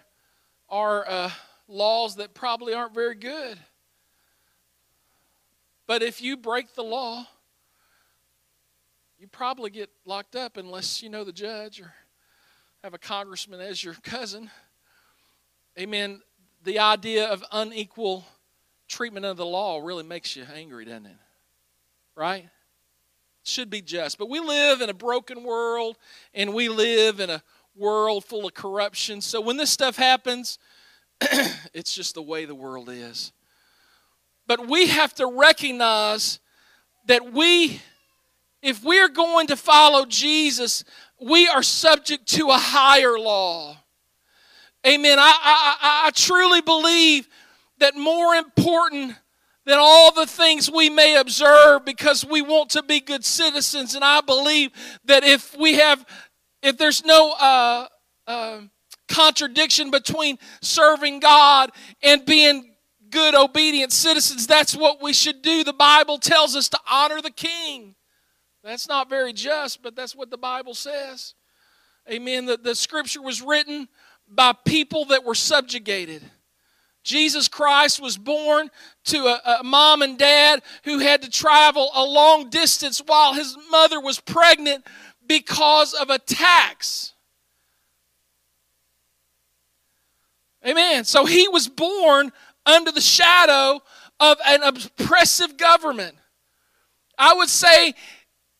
are 0.70 1.06
uh, 1.06 1.30
laws 1.68 2.16
that 2.16 2.32
probably 2.32 2.72
aren't 2.72 2.94
very 2.94 3.14
good. 3.14 3.58
But 5.86 6.02
if 6.02 6.22
you 6.22 6.38
break 6.38 6.74
the 6.74 6.82
law, 6.82 7.26
you 9.18 9.26
probably 9.26 9.68
get 9.68 9.90
locked 10.06 10.34
up 10.34 10.56
unless 10.56 11.02
you 11.02 11.10
know 11.10 11.24
the 11.24 11.32
judge 11.32 11.78
or 11.78 11.92
have 12.82 12.94
a 12.94 12.98
congressman 12.98 13.60
as 13.60 13.84
your 13.84 13.94
cousin 14.02 14.50
amen, 15.78 16.22
the 16.64 16.78
idea 16.78 17.28
of 17.28 17.44
unequal 17.52 18.24
treatment 18.88 19.26
of 19.26 19.36
the 19.36 19.46
law 19.46 19.78
really 19.78 20.02
makes 20.02 20.36
you 20.36 20.44
angry, 20.54 20.84
doesn't 20.84 21.06
it? 21.06 21.16
Right? 22.16 22.44
It 22.44 22.50
should 23.48 23.70
be 23.70 23.82
just. 23.82 24.18
But 24.18 24.28
we 24.28 24.40
live 24.40 24.80
in 24.80 24.88
a 24.88 24.94
broken 24.94 25.42
world 25.42 25.98
and 26.32 26.54
we 26.54 26.68
live 26.68 27.20
in 27.20 27.30
a 27.30 27.42
world 27.76 28.24
full 28.24 28.46
of 28.46 28.54
corruption. 28.54 29.20
So 29.20 29.40
when 29.40 29.56
this 29.56 29.70
stuff 29.70 29.96
happens, 29.96 30.58
it's 31.20 31.94
just 31.94 32.14
the 32.14 32.22
way 32.22 32.44
the 32.44 32.54
world 32.54 32.88
is. 32.88 33.32
But 34.46 34.68
we 34.68 34.88
have 34.88 35.14
to 35.14 35.26
recognize 35.26 36.38
that 37.06 37.32
we, 37.32 37.80
if 38.62 38.82
we're 38.82 39.08
going 39.08 39.46
to 39.48 39.56
follow 39.56 40.06
Jesus, 40.06 40.84
we 41.20 41.48
are 41.48 41.62
subject 41.62 42.26
to 42.28 42.50
a 42.50 42.58
higher 42.58 43.18
law. 43.18 43.78
Amen. 44.86 45.18
I, 45.18 45.22
I, 45.22 46.02
I 46.06 46.10
truly 46.10 46.60
believe 46.60 47.26
that 47.78 47.96
more 47.96 48.34
important 48.34 49.14
than 49.64 49.78
all 49.80 50.12
the 50.12 50.26
things 50.26 50.70
we 50.70 50.90
may 50.90 51.16
observe 51.16 51.84
because 51.84 52.24
we 52.24 52.42
want 52.42 52.70
to 52.70 52.82
be 52.82 53.00
good 53.00 53.24
citizens. 53.24 53.94
And 53.94 54.04
I 54.04 54.20
believe 54.20 54.70
that 55.06 55.24
if 55.24 55.56
we 55.56 55.74
have, 55.74 56.04
if 56.62 56.76
there's 56.76 57.04
no 57.04 57.32
uh, 57.32 57.86
uh, 58.26 58.60
contradiction 59.08 59.90
between 59.90 60.38
serving 60.60 61.20
God 61.20 61.70
and 62.02 62.24
being 62.26 62.74
good, 63.08 63.34
obedient 63.34 63.92
citizens, 63.92 64.46
that's 64.46 64.76
what 64.76 65.02
we 65.02 65.14
should 65.14 65.40
do. 65.40 65.64
The 65.64 65.72
Bible 65.72 66.18
tells 66.18 66.54
us 66.54 66.68
to 66.68 66.78
honor 66.90 67.22
the 67.22 67.30
king. 67.30 67.94
That's 68.62 68.88
not 68.88 69.08
very 69.08 69.32
just, 69.32 69.82
but 69.82 69.96
that's 69.96 70.14
what 70.14 70.30
the 70.30 70.38
Bible 70.38 70.74
says. 70.74 71.34
Amen. 72.10 72.44
The, 72.44 72.58
the 72.58 72.74
scripture 72.74 73.22
was 73.22 73.40
written 73.40 73.88
by 74.28 74.52
people 74.64 75.06
that 75.06 75.24
were 75.24 75.34
subjugated. 75.34 76.22
Jesus 77.02 77.48
Christ 77.48 78.00
was 78.00 78.16
born 78.16 78.70
to 79.04 79.18
a, 79.26 79.58
a, 79.60 79.64
mom 79.64 80.00
and 80.00 80.18
dad 80.18 80.62
who 80.84 80.98
had 81.00 81.20
to 81.22 81.30
travel 81.30 81.90
a 81.94 82.02
long 82.02 82.48
distance 82.48 83.02
while 83.04 83.34
his 83.34 83.56
mother 83.70 84.00
was 84.00 84.20
pregnant 84.20 84.86
because 85.26 85.92
of 85.92 86.08
a 86.08 86.18
tax. 86.18 87.12
Amen. 90.66 91.04
So 91.04 91.26
he 91.26 91.46
was 91.46 91.68
born 91.68 92.32
under 92.64 92.90
the 92.90 93.02
shadow 93.02 93.82
of 94.18 94.38
an 94.46 94.62
oppressive 94.62 95.58
government. 95.58 96.16
I 97.18 97.34
would 97.34 97.50
say 97.50 97.94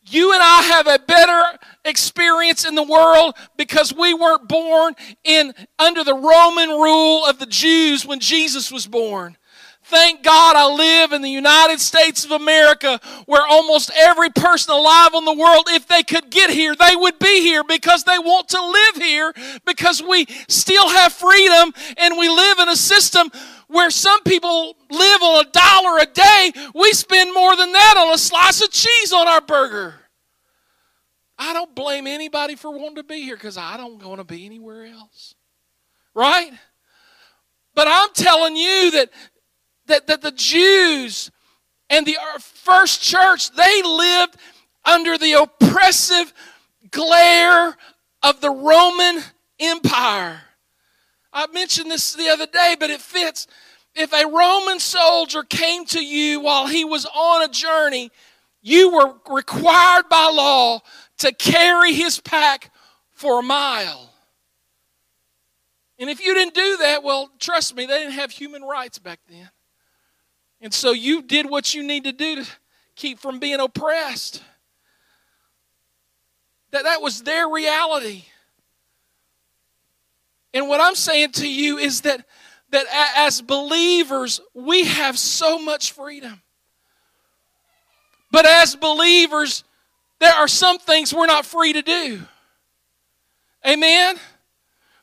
you 0.07 0.33
and 0.33 0.43
I 0.43 0.63
have 0.63 0.87
a 0.87 0.99
better 0.99 1.59
experience 1.85 2.67
in 2.67 2.75
the 2.75 2.83
world 2.83 3.35
because 3.57 3.95
we 3.95 4.15
weren't 4.15 4.49
born 4.49 4.95
in 5.25 5.55
under 5.79 6.05
the 6.05 6.15
Roman 6.15 6.69
rule 6.69 7.25
of 7.25 7.39
the 7.39 7.47
Jews 7.47 8.07
when 8.07 8.21
Jesus 8.21 8.71
was 8.71 8.87
born. 8.87 9.37
Thank 9.87 10.23
God 10.23 10.57
I 10.57 10.73
live 10.73 11.13
in 11.13 11.21
the 11.21 11.29
United 11.29 11.79
States 11.79 12.25
of 12.25 12.31
America 12.31 12.99
where 13.27 13.47
almost 13.47 13.91
every 13.95 14.31
person 14.31 14.73
alive 14.73 15.15
on 15.15 15.27
the 15.27 15.35
world, 15.35 15.65
if 15.69 15.87
they 15.87 16.03
could 16.03 16.31
get 16.31 16.49
here, 16.49 16.75
they 16.75 16.97
would 16.97 17.19
be 17.19 17.43
here 17.43 17.63
because 17.63 18.03
they 18.05 18.19
want 18.19 18.49
to 18.49 18.67
live 18.67 18.97
here 18.97 19.35
because 19.67 20.03
we 20.03 20.25
still 20.49 20.89
have 20.89 21.13
freedom 21.13 21.75
and 21.99 22.17
we 22.17 22.31
live 22.31 22.61
in 22.61 22.71
a 22.71 22.77
system 22.77 23.31
where 23.69 23.91
some 23.91 24.23
people 24.23 24.77
live 24.91 25.23
on 25.23 25.47
a 25.47 25.51
dollar 25.51 25.99
a 25.99 26.07
day. 26.07 26.53
We 26.75 26.93
spend 26.93 27.35
more 27.35 27.57
than 27.57 27.73
that 27.73 27.95
on 27.97 28.15
a 28.15 28.19
slice 28.19 28.63
of 28.63 28.71
cheese 28.71 29.13
on 29.13 29.29
our 29.29 29.41
burger. 29.41 29.95
I 31.39 31.53
don't 31.53 31.75
blame 31.75 32.07
anybody 32.07 32.55
for 32.55 32.71
wanting 32.71 32.97
to 32.97 33.03
be 33.03 33.23
here 33.23 33.37
because 33.37 33.57
I 33.57 33.77
don't 33.77 34.03
want 34.03 34.21
to 34.21 34.25
be 34.25 34.47
anywhere 34.47 34.87
else. 34.87 35.35
Right? 36.15 36.53
But 37.75 37.89
I'm 37.89 38.11
telling 38.15 38.57
you 38.57 38.93
that 38.93 39.11
that, 39.87 40.07
that 40.07 40.23
the 40.23 40.33
Jews 40.33 41.31
and 41.91 42.07
the 42.07 42.17
uh, 42.17 42.39
first 42.39 43.03
church, 43.03 43.51
they 43.53 43.83
lived 43.83 44.37
under 44.85 45.19
the 45.19 45.33
oppressive 45.33 46.33
glare 46.91 47.77
of 48.23 48.41
the 48.41 48.51
Roman 48.51 49.23
Empire. 49.59 50.41
I 51.35 51.49
mentioned 51.49 51.91
this 51.91 52.15
the 52.15 52.29
other 52.29 52.47
day, 52.47 52.77
but 52.79 52.91
it 52.91 53.01
fits. 53.01 53.49
If 53.95 54.13
a 54.13 54.27
Roman 54.27 54.79
soldier 54.79 55.43
came 55.43 55.85
to 55.87 56.03
you 56.03 56.41
while 56.41 56.69
he 56.69 56.85
was 56.85 57.07
on 57.07 57.43
a 57.43 57.49
journey, 57.49 58.11
you 58.63 58.95
were 58.95 59.15
required 59.29 60.09
by 60.09 60.31
law 60.33 60.81
to 61.19 61.33
carry 61.33 61.93
his 61.93 62.21
pack 62.21 62.73
for 63.13 63.41
a 63.41 63.43
mile. 63.43 64.11
And 65.99 66.09
if 66.09 66.25
you 66.25 66.35
didn't 66.35 66.55
do 66.55 66.77
that, 66.79 67.03
well, 67.03 67.31
trust 67.39 67.77
me, 67.77 67.87
they 67.87 67.99
didn't 67.99 68.15
have 68.15 68.31
human 68.31 68.63
rights 68.63 68.99
back 68.99 69.21
then. 69.29 69.51
And 70.61 70.73
so 70.73 70.93
you 70.93 71.23
did 71.23 71.49
what 71.49 71.75
you 71.75 71.83
need 71.83 72.05
to 72.05 72.13
do 72.13 72.37
to 72.37 72.51
keep 72.97 73.19
from 73.19 73.39
being 73.39 73.61
oppressed. 73.61 74.43
That, 76.71 76.85
that 76.85 77.03
was 77.03 77.23
their 77.23 77.49
reality. 77.49 78.25
And 80.55 80.69
what 80.69 80.81
I'm 80.81 80.95
saying 80.95 81.33
to 81.33 81.49
you 81.49 81.79
is 81.79 82.03
that, 82.03 82.25
that 82.71 82.87
as 83.17 83.43
believers, 83.43 84.41
we 84.55 84.85
have 84.85 85.19
so 85.19 85.59
much 85.59 85.93
freedom. 85.93 86.41
But 88.31 88.47
as 88.47 88.77
believers, 88.77 89.65
there 90.21 90.33
are 90.33 90.49
some 90.49 90.79
things 90.79 91.13
we're 91.13 91.27
not 91.27 91.45
free 91.45 91.73
to 91.73 91.83
do. 91.83 92.21
Amen? 93.67 94.17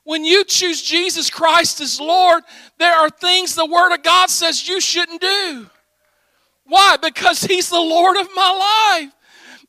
When 0.04 0.24
you 0.24 0.46
choose 0.46 0.82
Jesus 0.82 1.30
Christ 1.30 1.82
as 1.82 2.00
Lord, 2.00 2.44
there 2.80 2.94
are 2.94 3.10
things 3.10 3.54
the 3.54 3.66
Word 3.66 3.94
of 3.94 4.04
God 4.04 4.30
says 4.30 4.68
you 4.68 4.80
shouldn't 4.80 5.22
do. 5.22 5.70
Why? 6.66 6.98
Because 7.02 7.44
He's 7.44 7.70
the 7.70 7.80
Lord 7.80 8.18
of 8.18 8.28
my 8.34 9.00
life. 9.02 9.14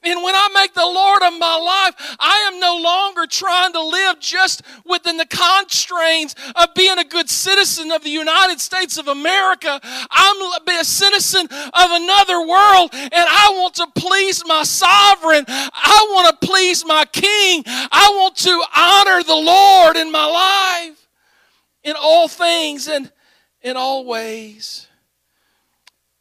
And 0.04 0.22
when 0.22 0.34
I 0.34 0.48
make 0.54 0.74
the 0.74 0.80
Lord 0.80 1.22
of 1.22 1.38
my 1.38 1.56
life, 1.56 2.16
I 2.18 2.50
am 2.52 2.58
no 2.60 2.80
longer 2.82 3.26
trying 3.26 3.72
to 3.72 3.82
live 3.82 4.18
just 4.18 4.62
within 4.84 5.16
the 5.16 5.26
constraints 5.26 6.34
of 6.56 6.74
being 6.74 6.98
a 6.98 7.04
good 7.04 7.30
citizen 7.30 7.92
of 7.92 8.02
the 8.02 8.10
United 8.10 8.60
States 8.60 8.98
of 8.98 9.08
America. 9.08 9.80
I'm 10.10 10.42
a 10.82 10.84
citizen 10.84 11.46
of 11.46 11.90
another 11.90 12.40
world, 12.40 12.90
and 12.92 13.12
I 13.14 13.52
want 13.54 13.74
to 13.76 13.86
please 13.94 14.42
my 14.46 14.64
sovereign. 14.64 15.44
I 15.48 16.06
want 16.10 16.40
to 16.40 16.46
please 16.46 16.84
my 16.84 17.04
king. 17.04 17.62
I 17.66 18.10
want 18.16 18.36
to 18.38 18.64
honor 18.76 19.22
the 19.22 19.34
Lord 19.34 19.96
in 19.96 20.10
my 20.10 20.26
life 20.26 21.08
in 21.84 21.94
all 21.96 22.28
things 22.28 22.88
and 22.88 23.10
in 23.62 23.76
all 23.76 24.04
ways. 24.04 24.88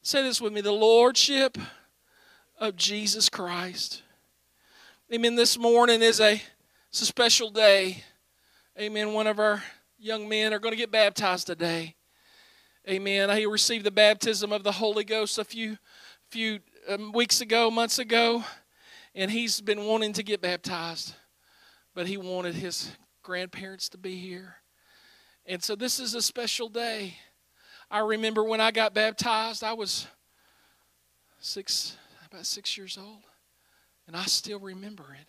Say 0.03 0.23
this 0.23 0.41
with 0.41 0.53
me 0.53 0.61
the 0.61 0.71
Lordship 0.71 1.57
of 2.61 2.75
Jesus 2.75 3.27
Christ. 3.27 4.03
Amen. 5.11 5.35
This 5.35 5.57
morning 5.57 6.03
is 6.03 6.19
a, 6.19 6.39
it's 6.89 7.01
a 7.01 7.07
special 7.07 7.49
day. 7.49 8.03
Amen. 8.79 9.13
One 9.13 9.25
of 9.25 9.39
our 9.39 9.63
young 9.97 10.29
men 10.29 10.53
are 10.53 10.59
going 10.59 10.71
to 10.71 10.77
get 10.77 10.91
baptized 10.91 11.47
today. 11.47 11.95
Amen. 12.87 13.35
He 13.35 13.47
received 13.47 13.83
the 13.83 13.91
baptism 13.91 14.51
of 14.51 14.63
the 14.63 14.73
Holy 14.73 15.03
Ghost 15.03 15.39
a 15.39 15.43
few 15.43 15.77
few 16.29 16.59
um, 16.87 17.11
weeks 17.11 17.41
ago, 17.41 17.69
months 17.71 17.97
ago, 17.97 18.43
and 19.15 19.29
he's 19.31 19.59
been 19.59 19.85
wanting 19.85 20.13
to 20.13 20.23
get 20.23 20.39
baptized, 20.39 21.15
but 21.93 22.07
he 22.07 22.15
wanted 22.15 22.53
his 22.53 22.91
grandparents 23.23 23.89
to 23.89 23.97
be 23.97 24.17
here. 24.17 24.55
And 25.47 25.61
so 25.61 25.75
this 25.75 25.99
is 25.99 26.13
a 26.13 26.21
special 26.21 26.69
day. 26.69 27.15
I 27.89 27.99
remember 27.99 28.43
when 28.43 28.61
I 28.61 28.71
got 28.71 28.93
baptized, 28.93 29.63
I 29.63 29.73
was 29.73 30.07
six, 31.39 31.97
about 32.31 32.45
six 32.45 32.77
years 32.77 32.97
old, 32.97 33.23
and 34.07 34.15
I 34.15 34.23
still 34.23 34.59
remember 34.59 35.17
it. 35.19 35.27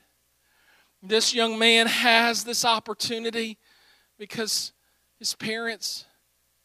This 1.02 1.34
young 1.34 1.58
man 1.58 1.88
has 1.88 2.44
this 2.44 2.64
opportunity 2.64 3.58
because 4.18 4.72
his 5.18 5.34
parents 5.34 6.04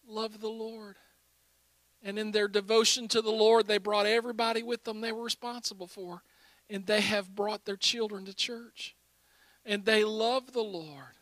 love 0.07 0.39
the 0.39 0.47
Lord. 0.47 0.95
And 2.03 2.19
in 2.19 2.31
their 2.31 2.47
devotion 2.47 3.07
to 3.09 3.21
the 3.21 3.31
Lord, 3.31 3.65
they 3.65 3.79
brought 3.79 4.05
everybody 4.05 4.61
with 4.61 4.83
them 4.83 5.01
they 5.01 5.11
were 5.11 5.23
responsible 5.23 5.87
for. 5.87 6.21
And 6.69 6.85
they 6.85 7.01
have 7.01 7.35
brought 7.35 7.65
their 7.65 7.75
children 7.75 8.25
to 8.25 8.33
church. 8.33 8.95
And 9.65 9.83
they 9.85 10.03
love 10.03 10.53
the 10.53 10.61
Lord. 10.61 11.16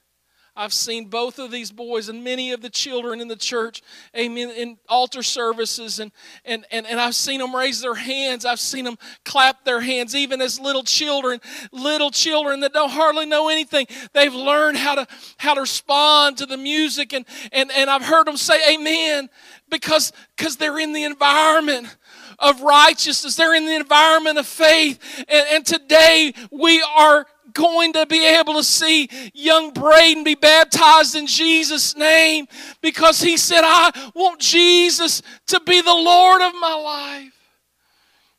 I've 0.56 0.74
seen 0.74 1.06
both 1.10 1.38
of 1.38 1.52
these 1.52 1.72
boys 1.72 2.08
and 2.08 2.24
many 2.24 2.52
of 2.52 2.62
the 2.62 2.70
children 2.70 3.20
in 3.20 3.28
the 3.28 3.36
church, 3.36 3.82
amen, 4.16 4.52
in 4.52 4.78
altar 4.88 5.22
services, 5.22 6.00
and, 6.00 6.12
and, 6.46 6.66
and, 6.72 6.86
and 6.88 7.00
I've 7.00 7.16
seen 7.16 7.42
them 7.42 7.54
raise 7.54 7.82
their 7.82 7.96
hands. 7.96 8.46
I've 8.46 8.60
seen 8.60 8.86
them 8.86 8.98
clap 9.26 9.66
their 9.66 9.82
hands, 9.82 10.16
even 10.16 10.42
as 10.42 10.60
little 10.60 10.84
children, 10.84 11.42
little 11.72 12.10
children 12.10 12.62
that 12.62 12.74
don't 12.74 12.92
hardly 12.92 13.26
know 13.26 13.50
anything. 13.50 13.88
They've 14.14 14.34
learned 14.34 14.78
how 14.78 14.96
to, 14.96 15.08
how 15.38 15.56
to 15.56 15.62
respond 15.62 16.38
to 16.38 16.46
the 16.46 16.58
music, 16.58 17.14
and, 17.14 17.26
and, 17.52 17.72
and 17.72 17.90
I've 17.90 18.04
heard 18.04 18.28
them 18.28 18.38
say 18.38 18.76
amen 18.76 19.30
because 19.70 20.14
because 20.38 20.58
they're 20.58 20.80
in 20.80 20.94
the 20.94 21.04
environment 21.04 21.96
of 22.40 22.62
righteousness, 22.62 23.36
they're 23.36 23.56
in 23.56 23.66
the 23.66 23.76
environment 23.76 24.38
of 24.38 24.46
faith. 24.46 25.26
And, 25.28 25.48
and 25.52 25.66
today 25.66 26.34
we 26.52 26.84
are 26.96 27.26
going 27.56 27.94
to 27.94 28.06
be 28.06 28.28
able 28.28 28.54
to 28.54 28.64
see 28.64 29.10
young 29.34 29.72
Braden 29.72 30.24
be 30.24 30.36
baptized 30.36 31.16
in 31.16 31.26
Jesus' 31.26 31.96
name 31.96 32.46
because 32.82 33.22
he 33.22 33.38
said, 33.38 33.62
I 33.64 34.12
want 34.14 34.40
Jesus 34.40 35.24
to 35.48 35.60
be 35.62 35.82
the 35.82 35.94
Lord 35.94 36.42
of 36.42 36.54
my 36.60 36.76
life. 36.76 37.34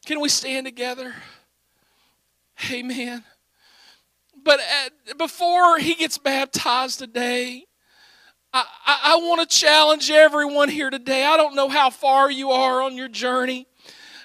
Can 0.05 0.21
we 0.21 0.29
stand 0.29 0.67
together? 0.67 1.13
Amen. 2.71 3.25
But 4.45 4.61
at, 4.61 5.19
before 5.19 5.79
he 5.79 5.95
gets 5.95 6.19
baptized 6.19 7.01
today, 7.01 7.65
I, 8.53 8.65
I, 8.87 9.01
I 9.05 9.17
want 9.17 9.49
to 9.49 9.57
challenge 9.57 10.11
everyone 10.11 10.69
here 10.69 10.91
today. 10.91 11.25
I 11.25 11.37
don't 11.37 11.57
know 11.57 11.69
how 11.69 11.91
far 11.91 12.31
you 12.31 12.53
are 12.53 12.83
on 12.83 12.97
your 12.97 13.09
journey. 13.09 13.67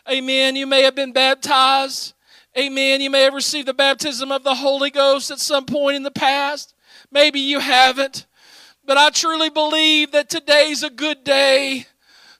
Amen. 0.09 0.55
You 0.55 0.67
may 0.67 0.83
have 0.83 0.95
been 0.95 1.11
baptized. 1.11 2.13
Amen. 2.57 2.99
You 2.99 3.09
may 3.09 3.23
have 3.23 3.33
received 3.33 3.67
the 3.67 3.73
baptism 3.73 4.31
of 4.31 4.43
the 4.43 4.55
Holy 4.55 4.89
Ghost 4.89 5.31
at 5.31 5.39
some 5.39 5.65
point 5.65 5.95
in 5.95 6.03
the 6.03 6.11
past. 6.11 6.73
Maybe 7.09 7.39
you 7.39 7.59
haven't. 7.59 8.25
But 8.83 8.97
I 8.97 9.09
truly 9.09 9.49
believe 9.49 10.11
that 10.11 10.29
today's 10.29 10.83
a 10.83 10.89
good 10.89 11.23
day 11.23 11.85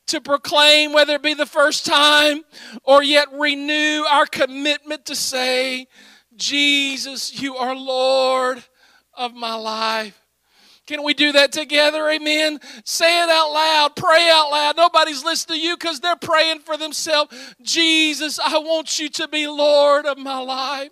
to 0.08 0.20
proclaim, 0.20 0.92
whether 0.92 1.16
it 1.16 1.24
be 1.24 1.34
the 1.34 1.46
first 1.46 1.86
time 1.86 2.42
or 2.84 3.02
yet 3.02 3.30
renew 3.32 4.04
our 4.10 4.26
commitment 4.26 5.06
to 5.06 5.16
say, 5.16 5.88
Jesus, 6.36 7.42
you 7.42 7.56
are 7.56 7.76
Lord 7.76 8.64
of 9.14 9.34
my 9.34 9.56
life. 9.56 10.21
Can 10.92 11.04
we 11.04 11.14
do 11.14 11.32
that 11.32 11.54
together? 11.54 12.10
Amen. 12.10 12.60
Say 12.84 13.24
it 13.24 13.30
out 13.30 13.54
loud. 13.54 13.96
Pray 13.96 14.30
out 14.30 14.52
loud. 14.52 14.76
Nobody's 14.76 15.24
listening 15.24 15.60
to 15.60 15.66
you 15.66 15.78
because 15.78 16.02
they're 16.02 16.18
praying 16.18 16.60
for 16.60 16.76
themselves. 16.76 17.34
Jesus, 17.62 18.38
I 18.40 18.58
want 18.58 19.00
you 19.00 19.08
to 19.08 19.30
be 19.30 19.48
Lord 19.48 20.06
of 20.06 20.18
my 20.18 20.40
life. 20.40 20.92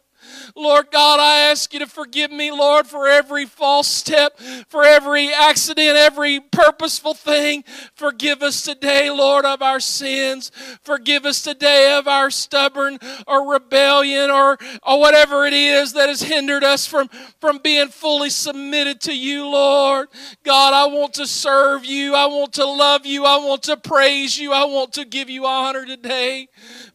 Lord 0.56 0.92
God, 0.92 1.20
I 1.20 1.50
ask 1.52 1.74
you 1.74 1.80
to 1.80 1.88
forgive 1.88 2.32
me, 2.32 2.52
Lord, 2.52 2.88
for 2.88 3.08
every 3.08 3.46
false 3.46 3.88
step, 3.88 4.40
for 4.68 4.84
every 4.84 5.34
accident, 5.34 5.98
every 5.98 6.40
purposeful 6.40 7.14
thing. 7.14 7.64
Forgive 7.94 8.42
us 8.42 8.62
today, 8.62 9.10
Lord, 9.10 9.46
of 9.46 9.62
our 9.62 9.80
sins. 9.80 10.52
Forgive 10.84 11.26
us 11.26 11.42
today 11.42 11.98
of 11.98 12.08
our 12.08 12.30
stubborn 12.30 13.00
or 13.28 13.52
rebellion 13.52 14.30
or, 14.30 14.58
or 14.84 15.00
whatever 15.00 15.46
it 15.46 15.54
is 15.54 15.94
that 15.94 16.10
has 16.10 16.22
hindered 16.22 16.64
us 16.64 16.86
from, 16.86 17.10
from 17.40 17.60
being 17.60 17.90
fully 17.90 18.30
submitted 18.30 19.02
to 19.02 19.16
you, 19.16 19.46
Lord. 19.46 20.08
God, 20.44 20.74
I 20.74 20.94
want 20.94 21.14
to 21.16 21.28
serve 21.28 21.86
you. 21.86 22.16
I 22.16 22.26
want 22.26 22.54
to 22.54 22.66
love 22.66 23.06
you. 23.06 23.26
I 23.26 23.38
want 23.38 23.64
to 23.64 23.78
praise 23.78 24.38
you. 24.38 24.54
I 24.54 24.66
want 24.66 24.94
to 24.94 25.06
give 25.06 25.30
you 25.30 25.46
honor 25.46 25.86
today 25.86 26.48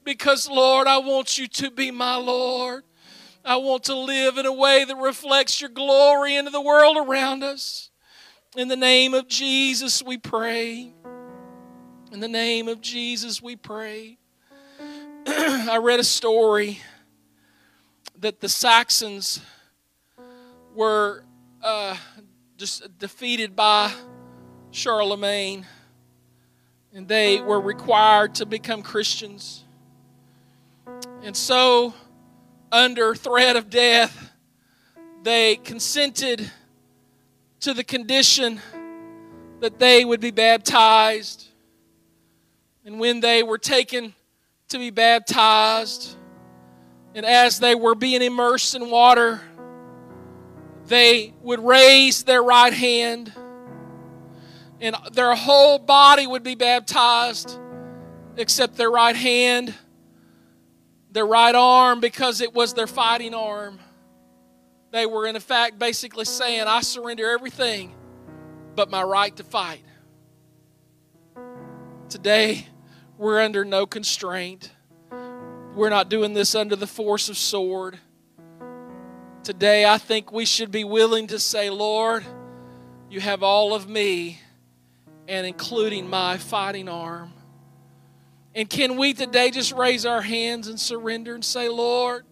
because, 0.04 0.48
Lord, 0.48 0.86
I 0.86 0.98
want 0.98 1.38
you 1.38 1.46
to 1.48 1.70
be 1.70 1.90
my 1.90 2.16
Lord. 2.16 2.84
I 3.46 3.56
want 3.56 3.84
to 3.84 3.94
live 3.94 4.38
in 4.38 4.46
a 4.46 4.52
way 4.52 4.86
that 4.86 4.96
reflects 4.96 5.60
your 5.60 5.68
glory 5.68 6.36
into 6.36 6.50
the 6.50 6.62
world 6.62 6.96
around 6.96 7.44
us. 7.44 7.90
In 8.56 8.68
the 8.68 8.76
name 8.76 9.12
of 9.12 9.28
Jesus, 9.28 10.02
we 10.02 10.16
pray. 10.16 10.94
In 12.10 12.20
the 12.20 12.28
name 12.28 12.68
of 12.68 12.80
Jesus, 12.80 13.42
we 13.42 13.54
pray. 13.54 14.16
I 15.26 15.78
read 15.82 16.00
a 16.00 16.04
story 16.04 16.80
that 18.20 18.40
the 18.40 18.48
Saxons 18.48 19.42
were 20.74 21.22
uh, 21.62 21.96
just 22.56 22.98
defeated 22.98 23.54
by 23.54 23.92
Charlemagne, 24.70 25.66
and 26.94 27.06
they 27.06 27.42
were 27.42 27.60
required 27.60 28.36
to 28.36 28.46
become 28.46 28.80
Christians. 28.80 29.64
And 31.22 31.36
so, 31.36 31.92
under 32.74 33.14
threat 33.14 33.54
of 33.54 33.70
death, 33.70 34.32
they 35.22 35.54
consented 35.54 36.50
to 37.60 37.72
the 37.72 37.84
condition 37.84 38.60
that 39.60 39.78
they 39.78 40.04
would 40.04 40.20
be 40.20 40.32
baptized. 40.32 41.46
And 42.84 42.98
when 42.98 43.20
they 43.20 43.44
were 43.44 43.58
taken 43.58 44.12
to 44.70 44.78
be 44.78 44.90
baptized, 44.90 46.16
and 47.14 47.24
as 47.24 47.60
they 47.60 47.76
were 47.76 47.94
being 47.94 48.22
immersed 48.22 48.74
in 48.74 48.90
water, 48.90 49.40
they 50.86 51.32
would 51.42 51.60
raise 51.60 52.24
their 52.24 52.42
right 52.42 52.72
hand, 52.72 53.32
and 54.80 54.96
their 55.12 55.36
whole 55.36 55.78
body 55.78 56.26
would 56.26 56.42
be 56.42 56.56
baptized 56.56 57.56
except 58.36 58.74
their 58.74 58.90
right 58.90 59.14
hand 59.14 59.72
their 61.14 61.24
right 61.24 61.54
arm 61.54 62.00
because 62.00 62.40
it 62.40 62.52
was 62.52 62.74
their 62.74 62.88
fighting 62.88 63.34
arm. 63.34 63.78
They 64.90 65.06
were, 65.06 65.26
in 65.28 65.38
fact, 65.38 65.78
basically 65.78 66.24
saying, 66.24 66.64
I 66.66 66.80
surrender 66.80 67.30
everything 67.30 67.94
but 68.74 68.90
my 68.90 69.02
right 69.02 69.34
to 69.36 69.44
fight. 69.44 69.84
Today, 72.08 72.66
we're 73.16 73.40
under 73.40 73.64
no 73.64 73.86
constraint. 73.86 74.72
We're 75.76 75.88
not 75.88 76.08
doing 76.08 76.34
this 76.34 76.56
under 76.56 76.74
the 76.74 76.86
force 76.86 77.28
of 77.28 77.36
sword. 77.36 77.96
Today, 79.44 79.84
I 79.84 79.98
think 79.98 80.32
we 80.32 80.44
should 80.44 80.72
be 80.72 80.82
willing 80.82 81.28
to 81.28 81.38
say, 81.38 81.70
Lord, 81.70 82.24
you 83.08 83.20
have 83.20 83.44
all 83.44 83.72
of 83.72 83.88
me, 83.88 84.40
and 85.28 85.46
including 85.46 86.10
my 86.10 86.38
fighting 86.38 86.88
arm. 86.88 87.33
And 88.56 88.70
can 88.70 88.96
we 88.96 89.14
today 89.14 89.50
just 89.50 89.72
raise 89.72 90.06
our 90.06 90.22
hands 90.22 90.68
and 90.68 90.78
surrender 90.78 91.34
and 91.34 91.44
say, 91.44 91.68
Lord, 91.68 92.24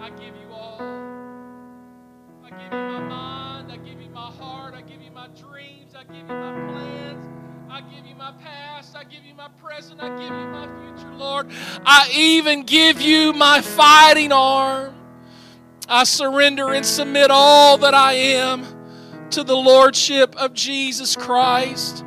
I 0.00 0.10
give 0.10 0.34
you 0.34 0.50
all. 0.50 0.80
I 2.44 2.50
give 2.50 2.64
you 2.64 2.70
my 2.70 3.00
mind. 3.00 3.70
I 3.70 3.76
give 3.76 4.00
you 4.02 4.10
my 4.10 4.30
heart. 4.32 4.74
I 4.74 4.82
give 4.82 5.00
you 5.00 5.12
my 5.12 5.28
dreams. 5.28 5.94
I 5.94 6.02
give 6.02 6.16
you 6.16 6.24
my 6.24 6.72
plans. 6.72 7.28
I 7.70 7.80
give 7.82 8.04
you 8.04 8.16
my 8.16 8.32
past. 8.32 8.96
I 8.96 9.04
give 9.04 9.24
you 9.24 9.34
my 9.34 9.48
present. 9.62 10.02
I 10.02 10.08
give 10.08 10.30
you 10.30 10.46
my 10.48 10.66
future, 10.66 11.14
Lord. 11.14 11.46
I 11.86 12.10
even 12.12 12.64
give 12.64 13.00
you 13.00 13.32
my 13.32 13.60
fighting 13.60 14.32
arm. 14.32 14.96
I 15.88 16.02
surrender 16.02 16.72
and 16.72 16.84
submit 16.84 17.30
all 17.30 17.78
that 17.78 17.94
I 17.94 18.14
am 18.14 18.66
to 19.30 19.44
the 19.44 19.56
Lordship 19.56 20.34
of 20.36 20.54
Jesus 20.54 21.14
Christ. 21.14 22.04